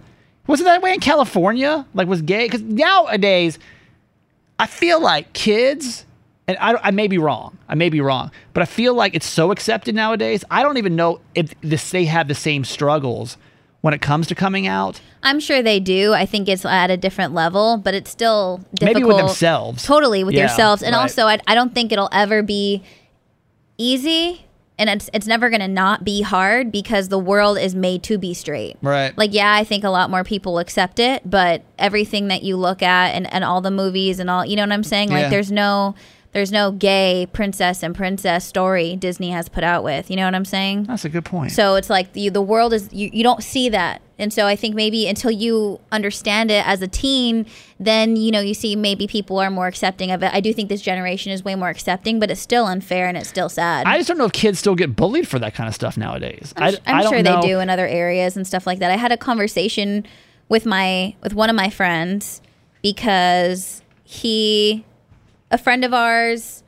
[0.47, 1.86] Wasn't that way in California?
[1.93, 2.45] Like, was gay?
[2.45, 3.60] Because nowadays,
[4.58, 6.06] I feel like kids,
[6.47, 7.60] and I, I may be wrong.
[7.69, 10.43] I may be wrong, but I feel like it's so accepted nowadays.
[10.50, 13.38] I don't even know if this, they have the same struggles
[13.82, 15.02] when it comes to coming out.
[15.24, 16.13] I'm sure they do.
[16.13, 18.96] I think it's at a different level, but it's still difficult.
[18.96, 19.84] Maybe with themselves.
[19.84, 21.02] Totally with Yeah, yourselves, and right.
[21.02, 22.84] also I, I don't think it'll ever be
[23.78, 24.46] easy,
[24.78, 28.34] and it's it's never gonna not be hard because the world is made to be
[28.34, 28.78] straight.
[28.82, 29.15] Right.
[29.17, 32.82] Like yeah, I think a lot more people accept it, but everything that you look
[32.82, 35.10] at and and all the movies and all, you know what I'm saying?
[35.10, 35.30] Like Yeah.
[35.30, 35.96] there's no.
[36.34, 40.10] There's no gay princess and princess story Disney has put out with.
[40.10, 40.84] You know what I'm saying?
[40.84, 41.52] That's a good point.
[41.52, 44.02] So it's like the the world is you, you don't see that.
[44.17, 47.48] And so I think maybe until you understand it as a teen,
[47.80, 50.32] then you know you see maybe people are more accepting of it.
[50.34, 53.28] I do think this generation is way more accepting, but it's still unfair and it's
[53.28, 53.86] still sad.
[53.86, 56.54] I just don't know if kids still get bullied for that kind of stuff nowadays.
[56.56, 57.41] I'm, I, don't sure know.
[57.41, 58.89] they do in other areas and stuff like that.
[58.89, 60.06] I had a conversation
[60.48, 62.41] with my with one of my friends
[62.82, 64.86] because he
[65.52, 66.64] a friend of ours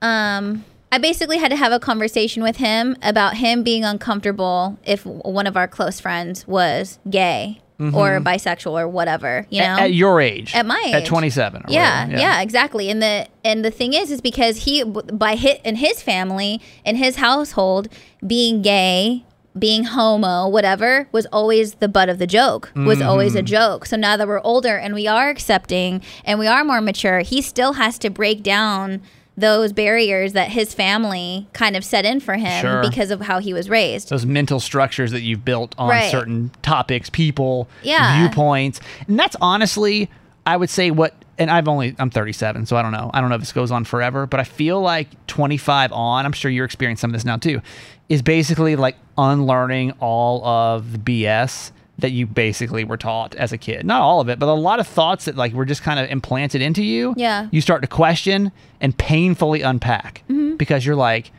[0.00, 5.06] um I basically had to have a conversation with him about him being uncomfortable if
[5.06, 7.62] one of our close friends was gay
[7.94, 9.66] or bisexual or whatever, you know.
[9.66, 9.78] Mm-hmm.
[9.78, 11.62] At, at your age, At my age, at 27.
[11.62, 12.90] or Yeah, whatever, yeah, exactly.
[12.90, 16.96] And the and the thing is, is because he by hit in his family in
[16.96, 17.88] his household
[18.24, 19.24] being gay,
[19.58, 22.72] being homo, whatever, was always the butt of the joke.
[22.74, 23.38] Was always Mm-hmm.
[23.38, 23.86] a joke.
[23.86, 27.42] So now that we're older and we are accepting and we are more mature, he
[27.42, 29.02] still has to break down
[29.36, 32.82] those barriers that his family kind of set in for him Sure.
[32.82, 34.10] because of how he was raised.
[34.10, 36.10] Those mental structures that you've built on Right.
[36.10, 38.18] certain topics, people, Yeah.
[38.20, 38.78] viewpoints.
[39.08, 40.10] And that's honestly,
[40.46, 43.10] I would say what, and I've only, I'm 37, so I don't know.
[43.12, 46.32] I don't know if this goes on forever, but I feel like 25 on, I'm
[46.32, 47.60] sure you're experiencing some of this now too,
[48.08, 53.58] is basically like unlearning all of the BS that you basically were taught as a
[53.58, 53.84] kid.
[53.86, 56.08] Not all of it, but a lot of thoughts that like were just kind of
[56.10, 57.14] implanted into you.
[57.16, 57.48] Yeah.
[57.52, 58.50] You start to question
[58.80, 60.56] and painfully unpack Mm-hmm.
[60.56, 61.30] because you're like,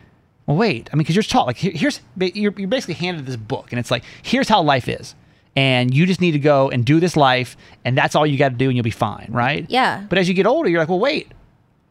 [0.46, 0.90] well, wait.
[0.92, 3.80] I mean, because you're taught like here, here's you're, you're basically handed this book, and
[3.80, 5.16] it's like here's how life is,
[5.56, 8.50] and you just need to go and do this life, and that's all you got
[8.50, 9.66] to do, and you'll be fine, right?
[9.70, 10.06] Yeah.
[10.10, 11.32] But as you get older, you're like, well, wait,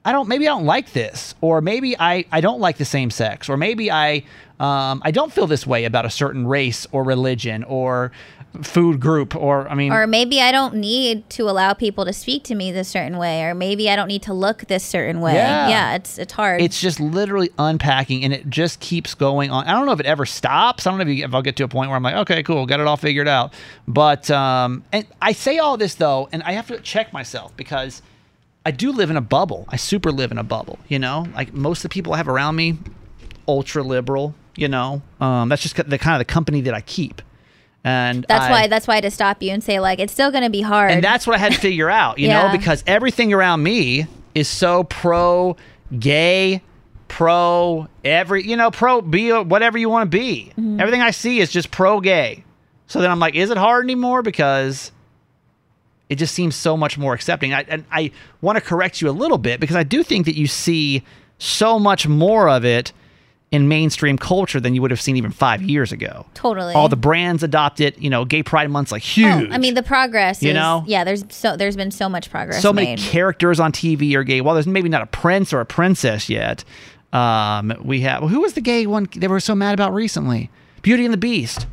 [0.05, 0.29] I don't.
[0.29, 3.57] Maybe I don't like this, or maybe I I don't like the same sex, or
[3.57, 4.25] maybe I
[4.59, 8.11] um I don't feel this way about a certain race or religion or
[8.61, 12.45] food group, or I mean, Or maybe I don't need to allow people to speak
[12.45, 15.35] to me this certain way, or maybe I don't need to look this certain way.
[15.35, 15.69] Yeah.
[15.69, 16.61] Yeah, it's it's hard.
[16.61, 19.67] it's just literally unpacking, and it just keeps going on.
[19.67, 20.87] I don't know if it ever stops.
[20.87, 22.43] I don't know if, you, if I'll get to a point where I'm like, okay,
[22.43, 23.55] cool, got it all figured out.
[23.89, 28.03] But um, and I say all this though, and I have to check myself because.
[28.65, 29.67] I do live in a bubble.
[29.71, 31.27] I super live in a bubble, you know?
[31.35, 32.79] Like most of the people I have around me,
[33.49, 35.03] ultra liberal, you know?
[35.21, 37.23] Um, that's just the kind of the company that I keep.
[37.85, 40.51] And that's I- why that's why to stop you and say like it's still gonna
[40.51, 40.91] be hard.
[40.93, 42.47] and that's what I had to figure out, you Yeah.
[42.47, 45.57] know, because everything around me is so pro
[45.99, 46.63] gay,
[47.09, 50.53] pro every, you know, pro be whatever you want to be.
[50.59, 50.81] Mm-hmm.
[50.81, 52.45] Everything I see is just pro gay.
[52.87, 54.23] So then I'm like, is it hard anymore?
[54.23, 54.93] Because
[56.09, 57.53] it just seems so much more accepting.
[57.55, 58.11] I, and I
[58.43, 61.03] want to correct you a little bit because I do think that you see
[61.39, 62.93] so much more of it
[63.53, 66.27] in mainstream culture than you would have seen even five years ago.
[66.35, 67.99] totally All the brands adopt it.
[67.99, 69.51] You know, Gay Pride Month's like huge.
[69.51, 69.53] Oh.
[69.53, 70.43] I mean the progress.
[70.43, 70.83] You is, know?
[70.87, 71.05] yeah.
[71.05, 72.63] There's so there's been so much progress.
[72.63, 72.99] so many made.
[72.99, 74.41] characters on TV are gay.
[74.41, 76.65] Well, there's maybe not a prince or a princess yet.
[77.13, 80.51] Um, we have well, who was the gay one they were so mad about recently?
[80.81, 81.67] Beauty and the Beast.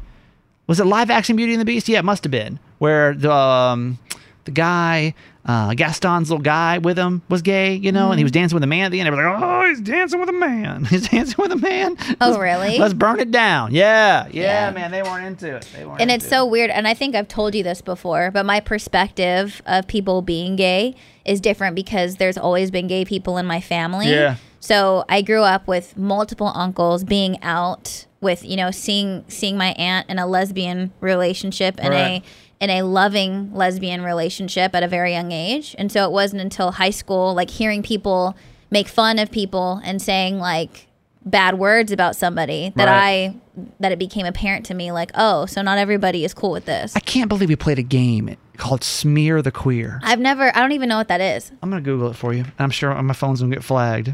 [0.68, 1.88] Was it live action Beauty and the Beast?
[1.88, 2.60] Yeah, it must have been.
[2.80, 4.00] Where the um,
[4.44, 5.16] the guy,
[5.50, 8.64] uh, Gaston's little guy with him was gay, you know, and he was dancing with
[8.64, 9.08] a man at the end.
[9.08, 10.86] Everybody like, oh, he's dancing with a man.
[10.92, 11.96] He's dancing with a man.
[12.22, 12.78] Oh, Let's- really?
[12.78, 13.74] Let's burn it down.
[13.74, 14.72] Yeah, yeah, Yeah.
[14.72, 14.92] man.
[14.92, 15.68] They weren't into it.
[15.76, 18.46] They weren't and it's so weird and i think i've told you this before but
[18.46, 23.46] my perspective of people being gay is different because there's always been gay people in
[23.46, 24.36] my family Yeah.
[24.60, 29.70] so i grew up with multiple uncles being out with you know seeing seeing my
[29.78, 32.22] aunt in a lesbian relationship and Right.
[32.22, 32.24] a
[32.60, 36.72] in a loving lesbian relationship at a very young age and so it wasn't until
[36.72, 38.36] high school like hearing people
[38.72, 40.88] make fun of people and saying like
[41.26, 43.34] bad words about somebody that Right.
[43.34, 43.36] I
[43.80, 46.96] that it became apparent to me like, oh, so not everybody is cool with this.
[46.96, 50.00] I can't believe we played a game called Smear the Queer.
[50.02, 51.52] I've never I don't even know what that is.
[51.62, 52.46] I'm gonna Google it for you.
[52.58, 54.14] I'm sure my phone's gonna get flagged.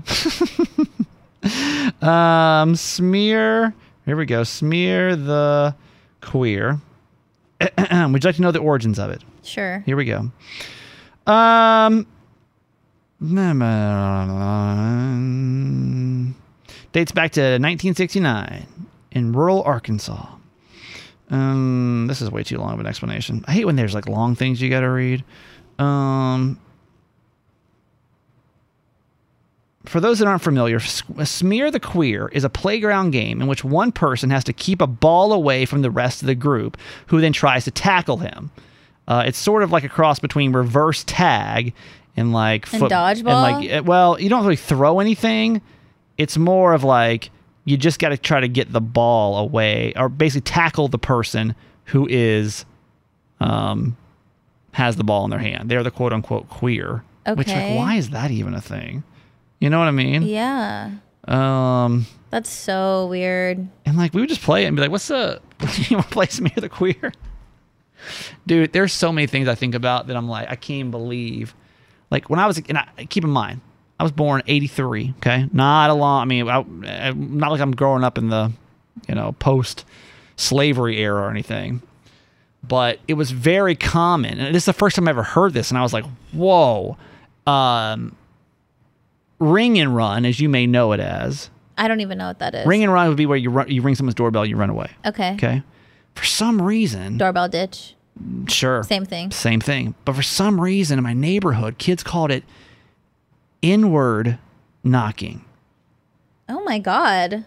[2.04, 3.74] um, smear.
[4.06, 4.44] Here we go.
[4.44, 5.76] Smear the
[6.22, 6.80] queer.
[7.62, 9.24] Would you like to know the origins of it?
[9.44, 9.82] Sure.
[9.86, 10.30] Here we go.
[11.32, 12.06] Um,
[16.92, 18.68] dates back to 1969
[19.12, 20.28] in rural Arkansas.
[21.32, 23.44] Um, this is way too long of an explanation.
[23.48, 25.24] I hate when there's like long things you got to read.
[25.80, 26.60] Um,
[29.90, 33.92] for those that aren't familiar, Smear the Queer is a playground game in which one
[33.92, 37.34] person has to keep a ball away from the rest of the group, who then
[37.34, 38.52] tries to tackle him.
[39.08, 41.74] Uh, it's sort of like a cross between reverse tag
[42.18, 43.18] and like And dodgeball?
[43.18, 43.26] And
[43.66, 45.62] like, uh, well, you don't really throw anything.
[46.18, 47.30] It's more of like
[47.66, 51.56] you just got to try to get the ball away, or basically tackle the person
[51.86, 52.66] who is,
[53.40, 53.98] um,
[54.72, 55.70] has the ball in their hand.
[55.70, 57.04] They're the quote unquote queer.
[57.28, 57.36] Okay.
[57.36, 59.04] Which like, why is that even a thing?
[59.60, 60.24] You know what I mean?
[60.24, 60.92] Yeah.
[61.28, 63.68] Um, That's so weird.
[63.86, 65.42] and like we would just play it and be like, "What's up?
[65.90, 67.12] you want to play Smear the Queer?"
[68.46, 71.56] Dude, there's so many things I think about that I'm like, I can't even believe.
[72.12, 73.62] Like when I was, and I, keep in mind,
[74.00, 75.16] I was born '83.
[75.18, 76.22] Okay, not a long.
[76.22, 76.60] I mean, I,
[77.08, 78.52] I- not like I'm growing up in the,
[79.10, 81.82] you know, post-slavery era or anything.
[82.68, 85.70] But it was very common, and this is the first time I ever heard this,
[85.72, 86.98] and I was like, "Whoa!"
[87.48, 88.16] Um,
[89.40, 92.56] ring and run, as you may know it as, I don't even know what that
[92.56, 92.66] is.
[92.66, 94.90] ring and run would be where you run, you ring someone's doorbell, you run away.
[95.06, 95.34] Okay.
[95.34, 95.64] Okay.
[96.16, 97.96] For some reason, Doorbell ditch.
[98.48, 98.84] sure.
[98.84, 99.32] Same thing.
[99.32, 99.94] Same thing.
[100.06, 102.46] But for some reason in my neighborhood, kids called it
[103.62, 104.38] n-word
[104.84, 105.44] knocking.
[106.48, 107.44] Oh my god.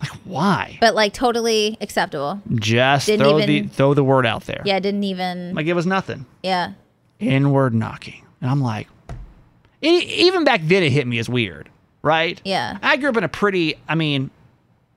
[0.00, 0.78] Like why?
[0.80, 2.40] But like totally acceptable.
[2.54, 4.62] Just Didn't throw even- the throw the word out there.
[4.64, 6.26] Yeah, didn't even Like it was nothing.
[6.42, 6.72] Yeah.
[7.20, 8.22] N-word knocking.
[8.40, 8.88] And I'm like
[9.86, 11.68] e- even back then it hit me as weird,
[12.02, 12.40] right?
[12.44, 12.78] Yeah.
[12.82, 14.30] I grew up in a pretty I mean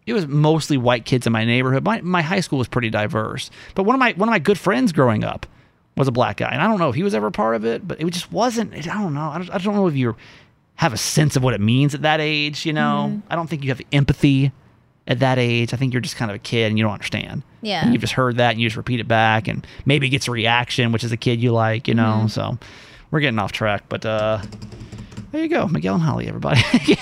[0.05, 1.83] it was mostly white kids in my neighborhood.
[1.83, 3.51] My my high school was pretty diverse.
[3.75, 5.45] But one of my one of my good friends growing up
[5.95, 6.49] was a black guy.
[6.49, 8.31] And I don't know if he was ever a part of it, but it just
[8.31, 9.29] wasn't I don't know.
[9.29, 10.15] I don't, I don't know if you
[10.79, 13.09] have a sense of what it means at that age, you know?
[13.09, 13.27] Mm-hmm.
[13.29, 14.53] I don't think you have empathy
[15.07, 15.73] at that age.
[15.73, 17.43] I think you're just kind of a kid and you don't understand.
[17.61, 17.83] Yeah.
[17.83, 20.29] And you've just heard that and you just repeat it back and maybe it gets
[20.29, 22.19] a reaction, which is a kid you like, you know?
[22.19, 22.27] Mm-hmm.
[22.27, 22.57] So
[23.11, 24.41] we're getting off track, but uh
[25.31, 25.67] there you go.
[25.67, 26.61] Miguel and Holly, everybody.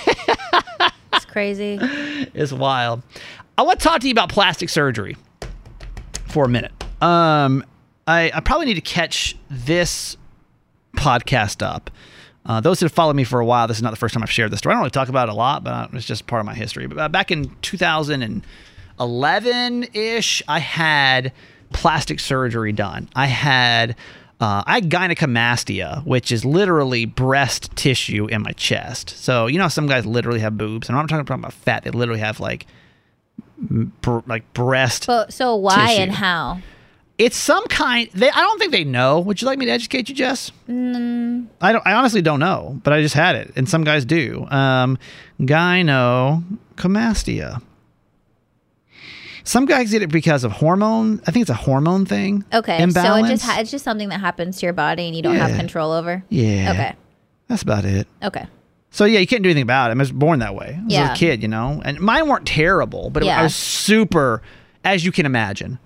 [1.12, 1.78] It's crazy.
[1.80, 3.02] it's wild.
[3.56, 5.16] I want to talk to you about plastic surgery
[6.28, 6.70] for a minute.
[7.02, 7.64] Um,
[8.06, 10.16] I, I probably need to catch this
[10.96, 11.90] podcast up.
[12.46, 14.22] Uh, those that have followed me for a while, this is not the first time
[14.22, 14.72] I've shared this story.
[14.72, 16.54] I don't really talk about it a lot, but uh, it's just part of my
[16.54, 16.86] history.
[16.86, 21.32] But uh, back in 2011 ish, I had
[21.72, 23.08] plastic surgery done.
[23.16, 23.96] I had
[24.40, 29.10] uh, I had gynecomastia, which is literally breast tissue in my chest.
[29.10, 31.84] So you know, some guys literally have boobs, and I'm not talking about fat.
[31.84, 32.66] They literally have like
[33.58, 36.02] br- like breast But so why Tissue.
[36.02, 36.60] and how?
[37.18, 38.08] it's some kind.
[38.14, 39.18] They, I don't think they know.
[39.18, 40.52] Would you like me to educate you, Jess?
[40.68, 41.48] Mm.
[41.60, 41.84] I don't.
[41.84, 44.46] I honestly don't know, but I just had it, and some guys do.
[44.50, 44.98] Um,
[45.40, 47.60] gynecomastia.
[49.48, 51.22] Some guys get it because of hormone.
[51.26, 52.44] I think it's a hormone thing.
[52.52, 53.20] Okay, Imbalance.
[53.20, 55.36] so it just ha- it's just something that happens to your body and you don't
[55.36, 56.22] have control over.
[56.28, 56.70] yeah.
[56.72, 56.96] Okay.
[57.46, 58.06] That's about it.
[58.22, 58.46] Okay.
[58.90, 59.94] So yeah, you can't do anything about it.
[59.94, 60.76] I was born that way.
[60.78, 61.14] I was Yeah.
[61.14, 64.42] a kid, you know, and mine weren't terrible, but it- I was super,
[64.84, 65.78] as you can imagine,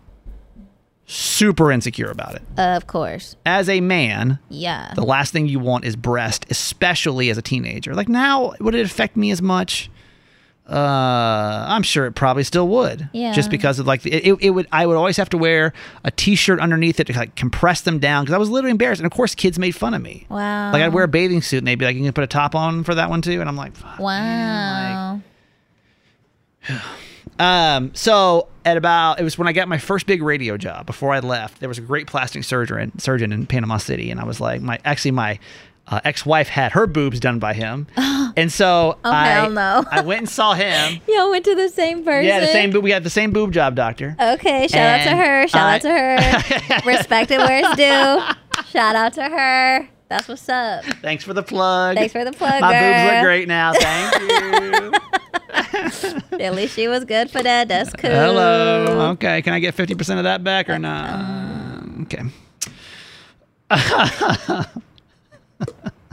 [1.07, 2.43] super insecure about it.
[2.59, 3.37] Of course.
[3.47, 4.93] As a man, Yeah.
[4.97, 7.95] the last thing you want is breast, especially as a teenager.
[7.95, 9.89] Like now, would it affect me as much?
[10.69, 13.11] Uh, I'm sure it probably still would.
[13.13, 13.33] Yeah.
[13.33, 15.73] Just because of like it, it would, I would always have to wear
[16.05, 19.01] a t-shirt underneath it to like compress them down because I was literally embarrassed.
[19.01, 20.27] And of course, kids made fun of me.
[20.29, 20.73] Wow.
[20.73, 22.55] Like I'd wear a bathing suit and they'd be like, "You can put a top
[22.55, 25.21] on for that one too," and I'm like, "Fuck." Wow.
[27.39, 31.13] Um, so at about it was when I got my first big radio job before
[31.15, 31.61] I left.
[31.61, 34.79] There was a great plastic surgeon surgeon in Panama City, and I was like, my
[34.85, 35.39] actually my
[35.89, 37.87] uh, ex-wife had her boobs done by him,
[38.37, 39.85] and so Oh, I no.
[39.91, 41.01] I went and saw him.
[41.09, 42.27] Y'all went to the same person.
[42.27, 42.71] Yeah, the same.
[42.71, 42.83] boob.
[42.85, 44.17] We had the same boob job doctor.
[44.19, 45.49] Okay, shout out to her.
[45.49, 46.81] Shout I- out to her.
[46.91, 48.65] Respect it where it's due.
[48.71, 49.89] Shout out to her.
[50.09, 50.85] That's what's up.
[51.01, 51.97] Thanks for the plug.
[51.97, 53.73] Thanks for the plug, My boobs look great now.
[53.73, 54.93] Thank you.
[56.39, 57.69] At least she was good for that.
[57.69, 58.11] That's cool.
[58.11, 59.11] Hello.
[59.13, 61.83] Okay, can I get fifty percent of that back or not?
[62.03, 62.23] Okay.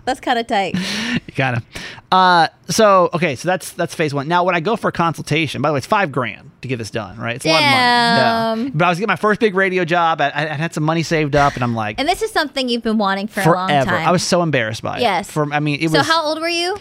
[0.09, 0.75] That's kind of tight.
[1.29, 1.61] You gotta.
[2.11, 4.27] Uh, so okay, so that's that's phase one.
[4.27, 6.77] Now, when I go for a consultation, by the way, it's five grand to get
[6.77, 7.35] this done, right?
[7.35, 7.61] It's a lot of
[8.55, 8.63] money.
[8.63, 8.69] Yeah.
[8.73, 10.19] But I was getting my first big radio job.
[10.19, 12.81] I, I had some money saved up, and I'm like, And this is something you've
[12.81, 13.91] been wanting for a long forever.
[13.91, 14.07] time.
[14.07, 15.01] I was so embarrassed by it.
[15.01, 15.29] Yes.
[15.29, 16.07] For I mean, it so was.
[16.07, 16.75] how old were you?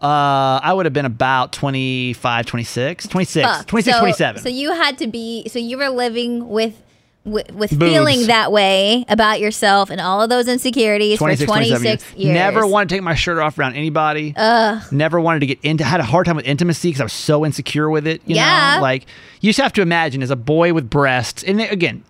[0.00, 3.66] Uh, I would have been about 25, 26, 26, Fuck.
[3.66, 4.42] 26, so, 27.
[4.42, 5.46] So you had to be.
[5.48, 6.80] So you were living with.
[7.22, 11.80] With, with feeling that way about yourself and all of those insecurities 26, for 26
[12.02, 12.34] 27 years.
[12.34, 14.32] Never wanted to take my shirt off around anybody.
[14.36, 14.82] Ugh.
[14.90, 15.84] Never wanted to get into.
[15.84, 18.22] Had a hard time with intimacy because I was so insecure with it.
[18.24, 18.76] You Yeah.
[18.76, 19.04] know, like
[19.42, 22.04] you just have to imagine as a boy with breasts, and they, again,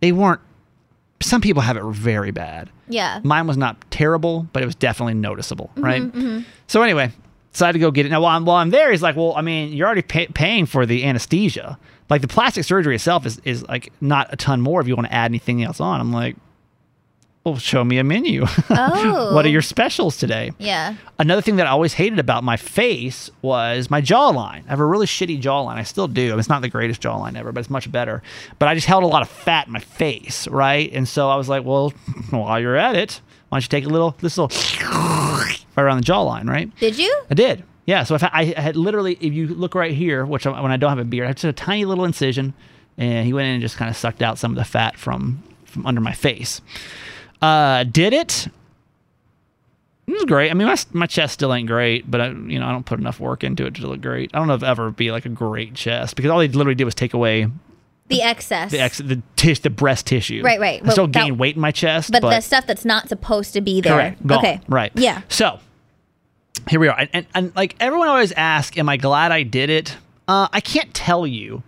[0.00, 0.40] they weren't.
[1.22, 2.68] Some people have it very bad.
[2.88, 3.20] Yeah.
[3.22, 6.44] Mine was not terrible, but it was definitely noticeable, Mm-hmm, right?
[6.66, 7.12] So anyway,
[7.52, 8.08] decided to go get it.
[8.10, 10.66] Now while I'm, while I'm there, he's like, "Well, I mean, you're already pay- paying
[10.66, 11.78] for the anesthesia.
[12.08, 15.08] Like the plastic surgery itself is is like not a ton more if you want
[15.08, 16.36] to add anything else on." I'm like,
[17.44, 18.44] "Well, show me a menu.
[18.70, 19.30] Oh.
[19.34, 19.50] what are oh.
[19.50, 20.94] your specials today?" Yeah.
[21.18, 24.64] Another thing that I always hated about my face was my jawline.
[24.66, 25.76] I have a really shitty jawline.
[25.76, 26.38] I still do.
[26.38, 28.22] It's not the greatest jawline ever, but it's much better.
[28.58, 30.92] But I just held a lot of fat in my face, right?
[30.92, 31.90] And so I was like, well,
[32.30, 34.56] while you're at it, why don't you take a little, this little
[34.90, 36.74] right around the jawline, right?
[36.78, 37.22] Did you?
[37.30, 37.64] I did.
[37.86, 38.02] Yeah.
[38.04, 40.76] So if I, I had literally, if you look right here, which I, when I
[40.76, 42.52] don't have a beard, I have just a tiny little incision,
[42.98, 45.42] and he went in and just kind of sucked out some of the fat from
[45.64, 46.60] from under my face.
[47.40, 48.48] Uh, did it?
[50.06, 50.50] It was great.
[50.50, 53.00] I mean, my, my chest still ain't great, but I, you know, I don't put
[53.00, 54.30] enough work into it to look great.
[54.32, 56.84] I don't know if ever be like a great chest because all they literally did
[56.84, 57.48] was take away
[58.06, 58.70] The excess.
[58.70, 60.42] the ex, the tish, the breast tissue.
[60.44, 60.80] Right, right.
[60.86, 63.60] I still But that- weight in my chest, but, the stuff that's not supposed to
[63.60, 63.92] be there.
[63.94, 64.26] Correct.
[64.26, 64.38] Gone.
[64.38, 64.60] Okay.
[64.68, 64.92] Right.
[64.94, 65.22] Yeah.
[65.28, 65.58] So
[66.68, 66.98] here we are.
[66.98, 69.96] And, and, and like everyone always asks, am I glad I did it?
[70.28, 71.62] Uh, I can't tell you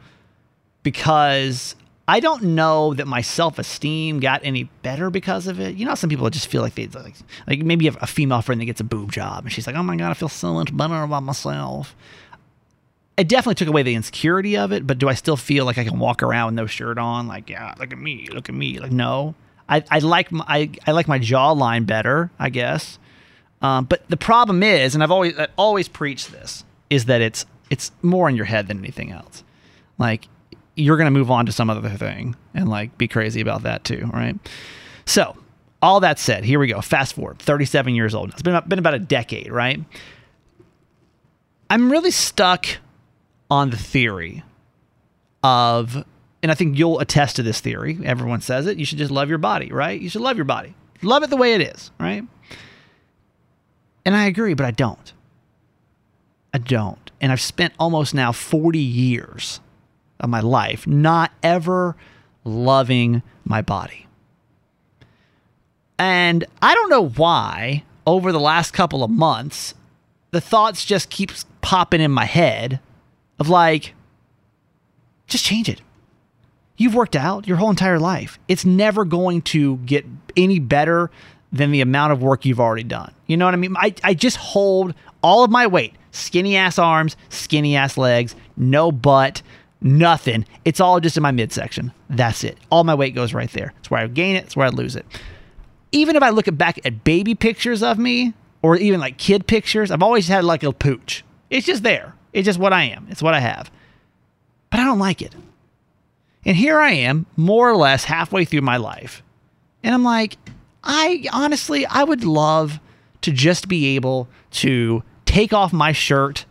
[0.83, 1.77] because
[2.09, 5.77] I don't know that my self esteem got any better because of it.
[5.77, 7.15] You know, some people just feel like they like,
[7.47, 9.77] like maybe you have a female friend that gets a boob job and she's like,
[9.77, 11.95] oh my God, I feel so much better about myself.
[13.19, 15.85] It definitely took away the insecurity of it, but do I still feel like I
[15.85, 17.27] can walk around with no shirt on?
[17.27, 18.79] Like, yeah, look at me, look at me.
[18.79, 19.35] Like, no.
[19.69, 22.99] I, I like my I, I like my jawline better, I guess.
[23.61, 27.47] Um, but the problem is, and I've always I always preached this, is that it's
[27.71, 29.45] it's more in your head than anything else.
[29.99, 30.29] Like
[30.77, 34.09] you're gonna move on to some other thing and like be crazy about that too,
[34.13, 34.37] right?
[35.07, 35.37] So
[35.83, 36.81] all that said, here we go.
[36.81, 38.31] Fast forward, 37 years old.
[38.31, 39.81] It's been been about a decade, right?
[41.71, 42.67] I'm really stuck
[43.51, 44.43] on the theory
[45.43, 46.05] of,
[46.43, 47.99] and I think you'll attest to this theory.
[48.05, 48.79] Everyone says it.
[48.79, 50.01] You should just love your body, right?
[50.01, 50.75] You should love your body.
[51.03, 52.25] Love it the way it is, right?
[54.09, 55.13] And I agree, but I don't.
[56.55, 57.11] I don't.
[57.21, 59.61] And I've spent almost now 40 years
[60.19, 61.95] of my life not ever
[62.43, 64.07] loving my body.
[65.99, 69.75] And I don't know why over the last couple of months
[70.31, 72.81] the thoughts just keeps popping in my head
[73.39, 73.93] of like
[75.27, 75.83] just change it.
[76.79, 78.39] You've worked out your whole entire life.
[78.49, 81.11] It's never going to get any better
[81.53, 83.13] than the amount of work you've already done.
[83.27, 83.77] You know what I mean?
[83.77, 88.91] I, I just hold all of my weight skinny ass arms, skinny ass legs, no
[88.91, 89.43] butt,
[89.81, 90.45] nothing.
[90.65, 91.93] It's all just in my midsection.
[92.11, 92.59] That's it.
[92.71, 93.73] All my weight goes right there.
[93.79, 95.07] It's where I gain it, it's where I lose it.
[95.93, 99.91] Even if I look back at baby pictures of me or even like kid pictures,
[99.91, 101.25] I've always had like a pooch.
[101.51, 102.15] It's just there.
[102.33, 103.07] It's just what I am.
[103.11, 103.71] It's what I have.
[104.71, 105.35] But I don't like it.
[106.45, 109.23] And here I am, more or less halfway through my life.
[109.83, 110.37] And I'm like,
[110.83, 112.81] I honestly, I would love
[113.23, 116.47] to just be able to take off my shirt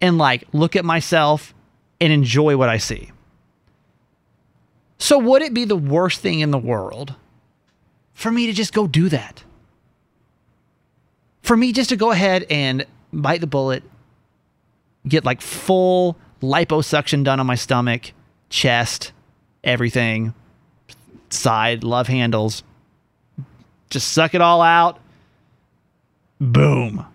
[0.00, 1.54] and like look at myself
[2.00, 3.10] and enjoy what I see.
[4.98, 7.14] So, would it be the worst thing in the world
[8.14, 9.44] for me to just go do that?
[11.42, 13.84] For me just to go ahead and bite the bullet,
[15.06, 18.12] get like full liposuction done on my stomach,
[18.48, 19.12] chest,
[19.62, 20.34] everything,
[21.30, 22.62] side, love handles,
[23.90, 25.00] just suck it all out.
[26.40, 27.06] Boom.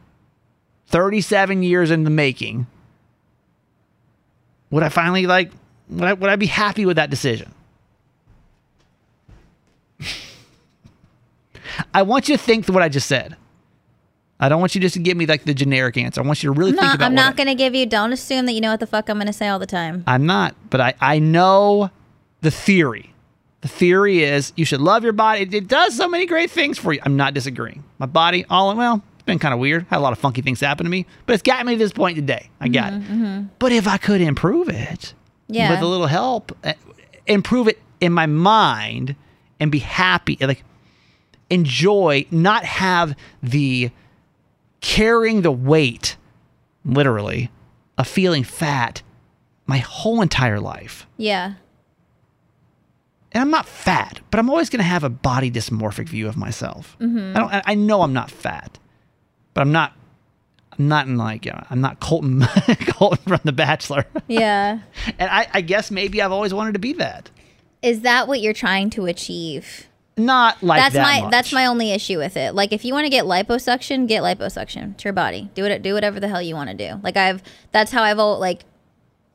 [0.88, 2.68] 37 years in the making.
[4.70, 5.52] Would I finally like
[5.90, 7.54] would I, would I be happy with that decision?
[11.94, 13.36] I want you to think through what I just said.
[14.40, 16.22] I don't want you just to give me like the generic answer.
[16.22, 17.86] I want you to really I'm think not, about I'm not going to give you,
[17.86, 20.04] don't assume that you know what the fuck I'm going to say all the time.
[20.08, 21.92] I'm not, but I, I know
[22.42, 23.11] the theory.
[23.62, 25.42] The theory is you should love your body.
[25.42, 27.00] It, it does so many great things for you.
[27.04, 27.84] I'm not disagreeing.
[28.00, 29.86] My body, all in well, it's been kind of weird.
[29.90, 31.92] Had a lot of funky things happen to me, but it's gotten me to this
[31.94, 32.50] point today.
[32.60, 33.60] I got it.
[33.60, 35.14] But if I could improve it
[35.48, 35.70] Yeah.
[35.70, 36.74] with a little help, uh,
[37.28, 39.16] improve it in my mind
[39.60, 40.64] and be happy, like
[41.52, 43.92] enjoy, not have the
[44.80, 46.18] carrying the weight,
[46.84, 47.52] literally,
[47.98, 49.04] of feeling fat
[49.68, 51.06] my whole entire life.
[51.18, 51.54] Yeah.
[53.34, 56.36] And I'm not fat, but I'm always going to have a body dysmorphic view of
[56.36, 56.98] myself.
[57.00, 57.38] Mm-hmm.
[57.38, 57.64] I don't.
[57.68, 58.78] I- know I'm not fat,
[59.54, 59.94] but I'm not.
[60.78, 61.46] I'm not in like.
[61.46, 62.42] You know, I'm not Colton.
[62.88, 64.06] Colton from The Bachelor.
[64.28, 64.80] Yeah.
[65.20, 67.30] and I, I guess maybe I've always wanted to be that.
[67.82, 69.88] Is that what you're trying to achieve?
[70.18, 71.32] Not like that's that my much.
[71.32, 72.54] that's my only issue with it.
[72.54, 75.50] Like if you want to get liposuction, get liposuction to your body.
[75.56, 77.00] Do it do whatever the hell you want to do.
[77.02, 78.62] Like I've that's how I've like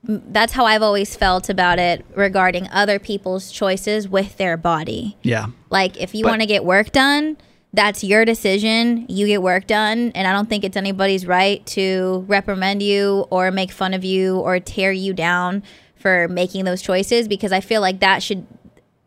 [0.09, 5.17] that's how I've always felt about it regarding other people's choices with their body.
[5.23, 5.47] Yeah.
[5.71, 7.37] Like if you want to get work done,
[7.73, 9.05] that's your decision.
[9.09, 13.51] You get work done, and I don't think it's anybody's right to reprimand you or
[13.51, 15.63] make fun of you or tear you down
[15.97, 18.47] for making those choices because I feel like that should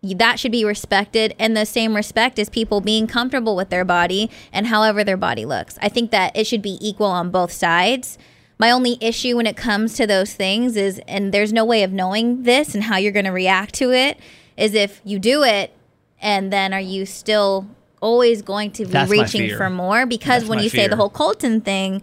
[0.01, 4.29] that should be respected in the same respect as people being comfortable with their body
[4.53, 5.77] and however their body looks.
[5.81, 8.17] I think that it should be equal on both sides.
[8.59, 11.93] My only issue when it comes to those things is, and there's no way of
[11.93, 14.19] knowing this and how you're going to react to it,
[14.57, 15.73] is if you do it
[16.21, 17.65] and then are you still
[18.01, 20.05] always going to be That's reaching for more?
[20.05, 22.01] Because That's when you say the whole Colton thing,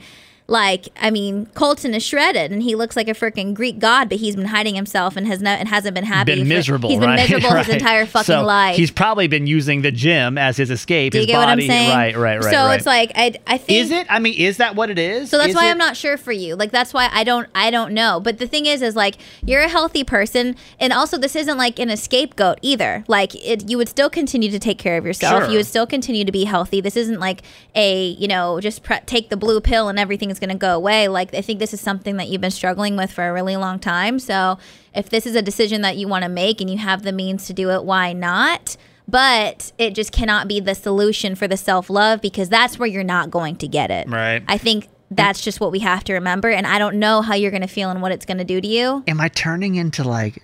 [0.49, 4.19] like I mean, Colton is shredded and he looks like a freaking Greek god, but
[4.19, 6.33] he's been hiding himself and has not and hasn't been happy.
[6.35, 6.89] Been for- miserable.
[6.91, 7.17] He's been right?
[7.31, 8.77] miserable his entire fucking So life.
[8.77, 11.13] He's probably been using the gym as his escape.
[11.13, 11.67] Do you his get what I'm body.
[11.67, 11.91] saying?
[11.91, 12.17] Right.
[12.17, 12.41] Right.
[12.41, 12.53] Right.
[12.53, 12.77] So right.
[12.77, 14.07] it's like I, I think Is it?
[14.09, 15.31] I mean, is that what it is?
[15.31, 16.55] So that's Is why it- I'm not sure for you.
[16.55, 18.21] Like that's why I don't I don't know.
[18.21, 21.81] But the thing is is like you're a healthy person and also this isn't like
[21.81, 23.05] an scapegoat either.
[23.09, 25.43] Like it you would still continue to take care of yourself.
[25.43, 25.51] Sure.
[25.51, 26.81] You would still continue to be healthy.
[26.81, 27.43] This isn't like
[27.75, 30.75] a, you know, just pre- take the blue pill and everything is going to go
[30.77, 31.09] away.
[31.09, 33.79] Like I think this is something that you've been struggling with for a really long
[33.79, 34.19] time.
[34.19, 34.59] So
[34.95, 37.47] if this is a decision that you want to make and you have the means
[37.47, 38.77] to do it, why not?
[39.09, 43.05] But it just cannot be the solution for the self love because that's where you're
[43.05, 44.09] not going to get it.
[44.09, 44.43] Right.
[44.49, 46.51] I think that's just what we have to remember.
[46.51, 48.61] And I don't know how you're going to feel and what it's going to do
[48.61, 49.05] to you.
[49.07, 50.43] Am I turning into like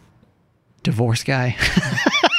[0.82, 1.56] divorce guy?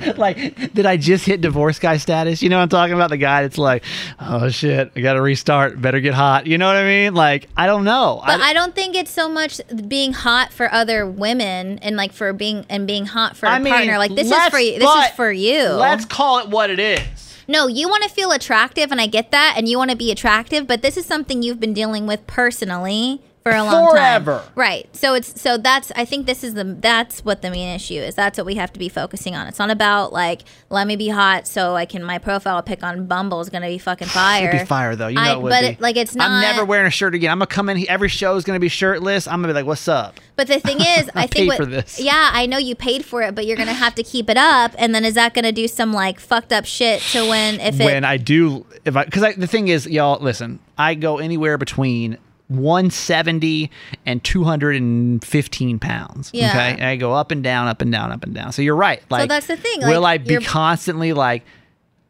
[0.16, 2.42] like, did I just hit divorce guy status?
[2.42, 3.10] You know what I'm talking about?
[3.10, 3.84] The guy that's like,
[4.20, 5.80] oh shit, I got to restart.
[5.80, 6.46] Better get hot.
[6.46, 7.14] You know what I mean?
[7.14, 8.22] Like, I don't know.
[8.24, 12.32] But I don't think it's so much being hot for other women and like for
[12.32, 13.98] being and being hot for a I mean, partner.
[13.98, 14.78] Like this is for you.
[14.78, 15.62] This is for you.
[15.62, 17.26] Let's call it what it is.
[17.48, 20.10] No, you want to feel attractive, and I get that, and you want to be
[20.10, 24.40] attractive, but this is something you've been dealing with personally for a long Forever.
[24.40, 24.52] time.
[24.56, 24.96] Right.
[24.96, 28.14] So it's so that's I think this is the that's what the main issue is.
[28.14, 29.46] That's what we have to be focusing on.
[29.46, 33.06] It's not about like let me be hot so I can my profile pick on
[33.06, 34.48] Bumble is gonna be fucking fire.
[34.48, 35.06] It'd be fire though.
[35.08, 35.66] You know I- it would but be.
[35.68, 37.30] it- like, it's not- I'm never wearing a shirt again.
[37.30, 37.88] I'm gonna come in.
[37.88, 39.28] Every show is gonna be shirtless.
[39.28, 41.98] I'm gonna be like, "What's up?" But the thing is, I, I think what.
[42.00, 44.72] Yeah, I know you paid for it, but you're gonna have to keep it up.
[44.78, 47.84] And then is that gonna do some like fucked up shit to when if it
[47.84, 51.58] when I do, if I, because I, the thing is, y'all, listen, I go anywhere
[51.58, 52.18] between
[52.48, 53.70] 170
[54.04, 56.30] and 215 pounds.
[56.32, 56.50] Yeah.
[56.50, 56.72] Okay.
[56.72, 58.52] And I go up and down, up and down, up and down.
[58.52, 59.02] So you're right.
[59.10, 61.42] Like, that's the thing, Will I be constantly like,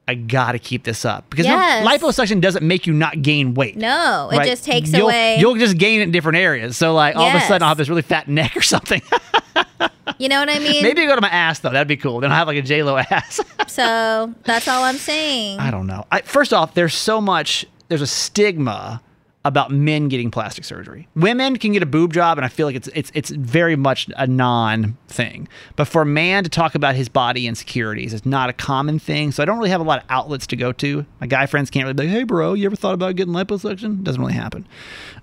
[0.08, 3.76] I gotta keep this up because no- liposuction doesn't make you not gain weight.
[3.76, 4.46] no, it right?
[4.46, 5.38] just takes you'll, away.
[5.40, 6.76] You'll just gain it in different areas.
[6.76, 9.02] So like all of a sudden I'll have this really fat neck or something.
[10.18, 10.84] you know what I mean?
[10.84, 11.70] Maybe I go to my ass though.
[11.70, 12.20] That'd be cool.
[12.20, 13.40] Then I'll have like a J Lo ass.
[13.68, 15.58] So that's all I'm saying.
[15.58, 16.06] I don't know.
[16.10, 17.66] I, first off, there's so much.
[17.88, 19.02] There's a stigma
[19.46, 21.06] about men getting plastic surgery.
[21.14, 24.08] Women can get a boob job, and I feel like it's it's it's very much
[24.16, 25.46] a non thing.
[25.76, 29.30] But for a man to talk about his body insecurities is not a common thing.
[29.30, 31.06] So I don't really have a lot of outlets to go to.
[31.20, 34.02] My guy friends can't really be like, "Hey, bro, you ever thought about getting liposuction?"
[34.02, 34.66] Doesn't really happen.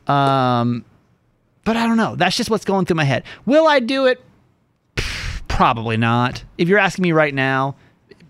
[0.07, 0.86] Um,
[1.65, 2.15] but I don't know.
[2.15, 3.24] That's just what's going through my head.
[3.45, 4.21] Will I do it?
[5.47, 6.43] Probably not.
[6.57, 7.76] If you're asking me right now,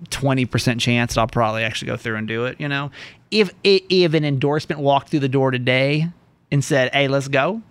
[0.10, 2.92] 20% chance that I'll probably actually go through and do it, you know?
[3.34, 6.08] If if an endorsement walked through the door today
[6.52, 7.62] and said, "Hey, let's go."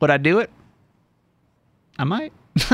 [0.00, 0.50] Would I do it?
[1.98, 2.32] I might.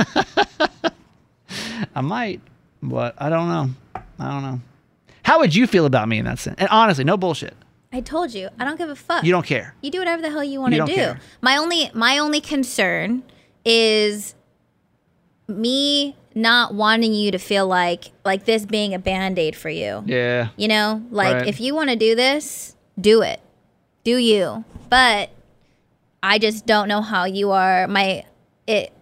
[1.95, 2.41] I might,
[2.83, 3.71] but I don't know.
[4.19, 4.61] I don't know.
[5.25, 6.57] How would you feel about me in that sense?
[6.59, 7.55] And honestly, no bullshit.
[7.93, 9.25] I told you, I don't give a fuck.
[9.25, 9.75] You don't care.
[9.81, 10.95] You do whatever the hell you want to do.
[10.95, 11.21] care.
[11.41, 13.23] My only my only concern
[13.65, 14.35] is
[15.49, 20.05] me not wanting you to feel like like this being a band-aid for you.
[20.07, 20.49] Yeah.
[20.57, 21.49] You know, like Right.
[21.49, 23.41] if you want to do this, do it.
[24.05, 24.65] Do you.
[24.91, 25.31] But
[26.23, 28.25] I just don't know how you are my
[28.67, 28.93] it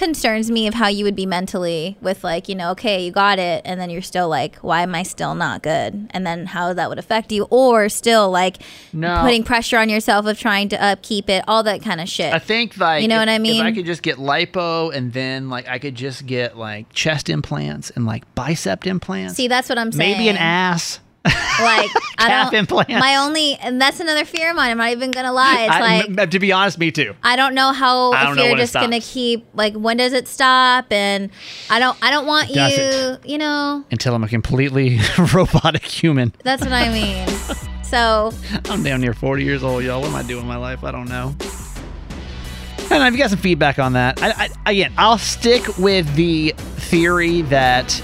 [0.00, 3.38] concerns me of how you would be mentally with like, you know, okay, you got
[3.38, 6.08] it and then you're still like, why am I still not good?
[6.12, 8.56] And then how that would affect you or still like
[8.94, 9.20] No.
[9.20, 12.32] putting pressure on yourself of trying to upkeep it, all that kind of shit.
[12.32, 14.92] I think like You know if- what I mean If I could just get lipo
[14.94, 19.34] and then like I could just get like chest implants and like bicep implants.
[19.34, 20.16] See, that's what I'm saying.
[20.16, 20.98] maybe an ass.
[21.24, 22.90] Like I don't implants.
[22.92, 24.70] my only and that's another fear of mine.
[24.70, 25.64] I'm not even gonna lie.
[25.64, 27.14] It's I- like m- to be honest, me too.
[27.22, 30.12] I don't know how I don't if know you're just gonna keep like when does
[30.14, 31.30] it stop and
[31.68, 34.98] I don't I don't want you you know Until I'm a completely
[35.34, 36.32] robotic human.
[36.42, 37.28] that's what I mean.
[37.82, 38.32] so
[38.70, 40.00] I'm damn near 40 years old, y'all.
[40.00, 40.84] What am I doing in my life?
[40.84, 41.34] I don't know.
[41.38, 44.20] And I don't know if you got some feedback on that.
[44.22, 48.02] I, I, again, I'll stick with the theory that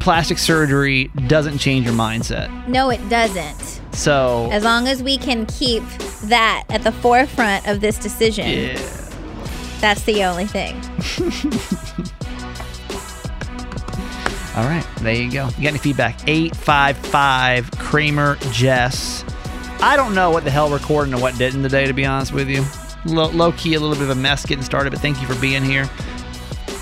[0.00, 2.66] plastic surgery doesn't change your mindset.
[2.68, 3.80] no it doesn't.
[3.92, 5.82] So, As long as we can keep
[6.24, 9.10] that at the forefront of this decision, yeah.
[9.80, 10.74] that's the only thing.
[14.56, 15.46] All right, there you go.
[15.56, 16.28] You got any feedback?
[16.28, 19.24] 855 Kramer Jess.
[19.80, 22.48] I don't know what the hell recording and what didn't today, to be honest with
[22.48, 22.64] you.
[23.06, 25.40] Low, low key, a little bit of a mess getting started, but thank you for
[25.40, 25.88] being here.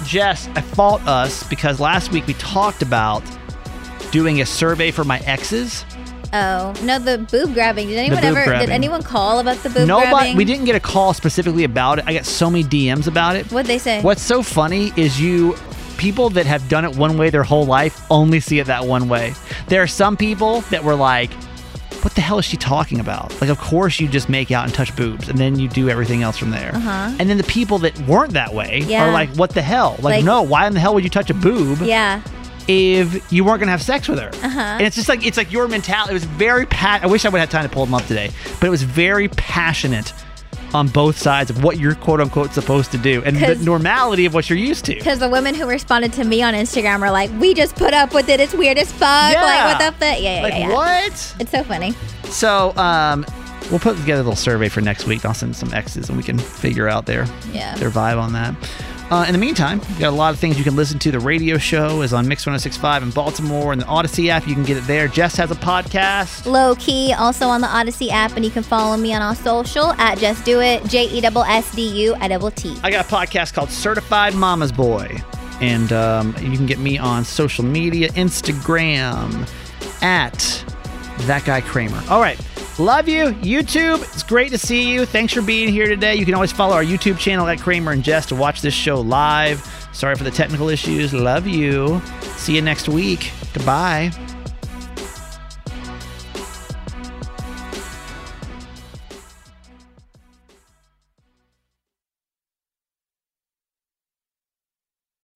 [0.08, 3.22] Jess, I fault us because last week we talked about
[4.10, 5.84] doing a survey for my exes.
[6.32, 7.88] Oh no, the boob grabbing.
[7.88, 8.44] Did anyone ever?
[8.44, 8.68] grabbing.
[8.68, 9.88] Did anyone call about the boob grabbing?
[9.88, 10.36] Nobody, grabbing?
[10.38, 12.06] we didn't get a call specifically about it.
[12.06, 13.52] I got so many DMs about it.
[13.52, 14.00] What'd they say?
[14.00, 15.54] What's so funny is you
[15.98, 19.10] people that have done it one way their whole life only see it that one
[19.10, 19.34] way.
[19.66, 21.30] There are some people that were like,
[22.02, 24.74] "What the hell is she talking about?" Like, of course you just make out and
[24.74, 26.72] touch boobs, and then you do everything else from there.
[26.74, 27.12] Uh-huh.
[27.18, 29.04] And then the people that weren't that way Yeah.
[29.06, 31.30] are like, "What the hell?" Like, Like- no, why in the hell would you touch
[31.30, 31.82] a boob?
[31.82, 32.20] Yeah.
[32.70, 34.28] if you weren't gonna have sex with her.
[34.42, 34.60] Uh-huh.
[34.60, 36.10] And it's just like it's like your mentality.
[36.10, 37.02] It was very pat.
[37.02, 38.30] I wish I would have had time to pull them up today,
[38.60, 40.12] but it was very passionate
[40.74, 44.34] on both sides of what you're quote unquote supposed to do and the normality of
[44.34, 44.94] what you're used to.
[44.94, 48.12] Because the women who responded to me on Instagram were like, "We just put up
[48.14, 48.40] with it.
[48.40, 49.32] It's weird as fuck.
[49.32, 49.42] Yeah.
[49.42, 50.20] Like, what the fuck?
[50.20, 50.74] Yeah, yeah, Like yeah, yeah.
[50.74, 51.36] what?
[51.40, 51.92] It's so funny.
[52.24, 53.24] So um,
[53.70, 55.24] we'll put together a little survey for next week.
[55.24, 57.74] I'll send some X's and we can figure out their Yeah.
[57.76, 58.54] their vibe on that.
[59.10, 61.10] Uh, in the meantime, we got a lot of things you can listen to.
[61.10, 64.46] The radio show is on Mix 1065 in Baltimore and the Audacy app.
[64.46, 65.08] You can get it there.
[65.08, 66.44] Jess has a podcast.
[66.44, 69.92] Low key, also on the Audacy app, and you can follow me on all social
[69.94, 72.76] at Just Do It, J E S S D U I double T.
[72.82, 75.16] I got a podcast called Certified Mama's Boy.
[75.60, 79.48] And um, you can get me on social media, Instagram,
[80.02, 80.64] at
[81.20, 82.02] that guy Kramer.
[82.08, 82.38] All right.
[82.80, 84.00] Love you, YouTube.
[84.14, 85.04] It's great to see you.
[85.04, 86.14] Thanks for being here today.
[86.14, 89.00] You can always follow our YouTube channel at Kramer and Jess to watch this show
[89.00, 89.66] live.
[89.92, 91.12] Sorry for the technical issues.
[91.12, 92.00] Love you.
[92.36, 93.32] See you next week.
[93.52, 94.12] Goodbye.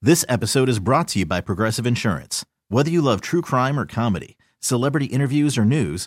[0.01, 2.45] This episode is brought to you by Progressive Insurance.
[2.69, 6.07] Whether you love true crime or comedy, celebrity interviews or news,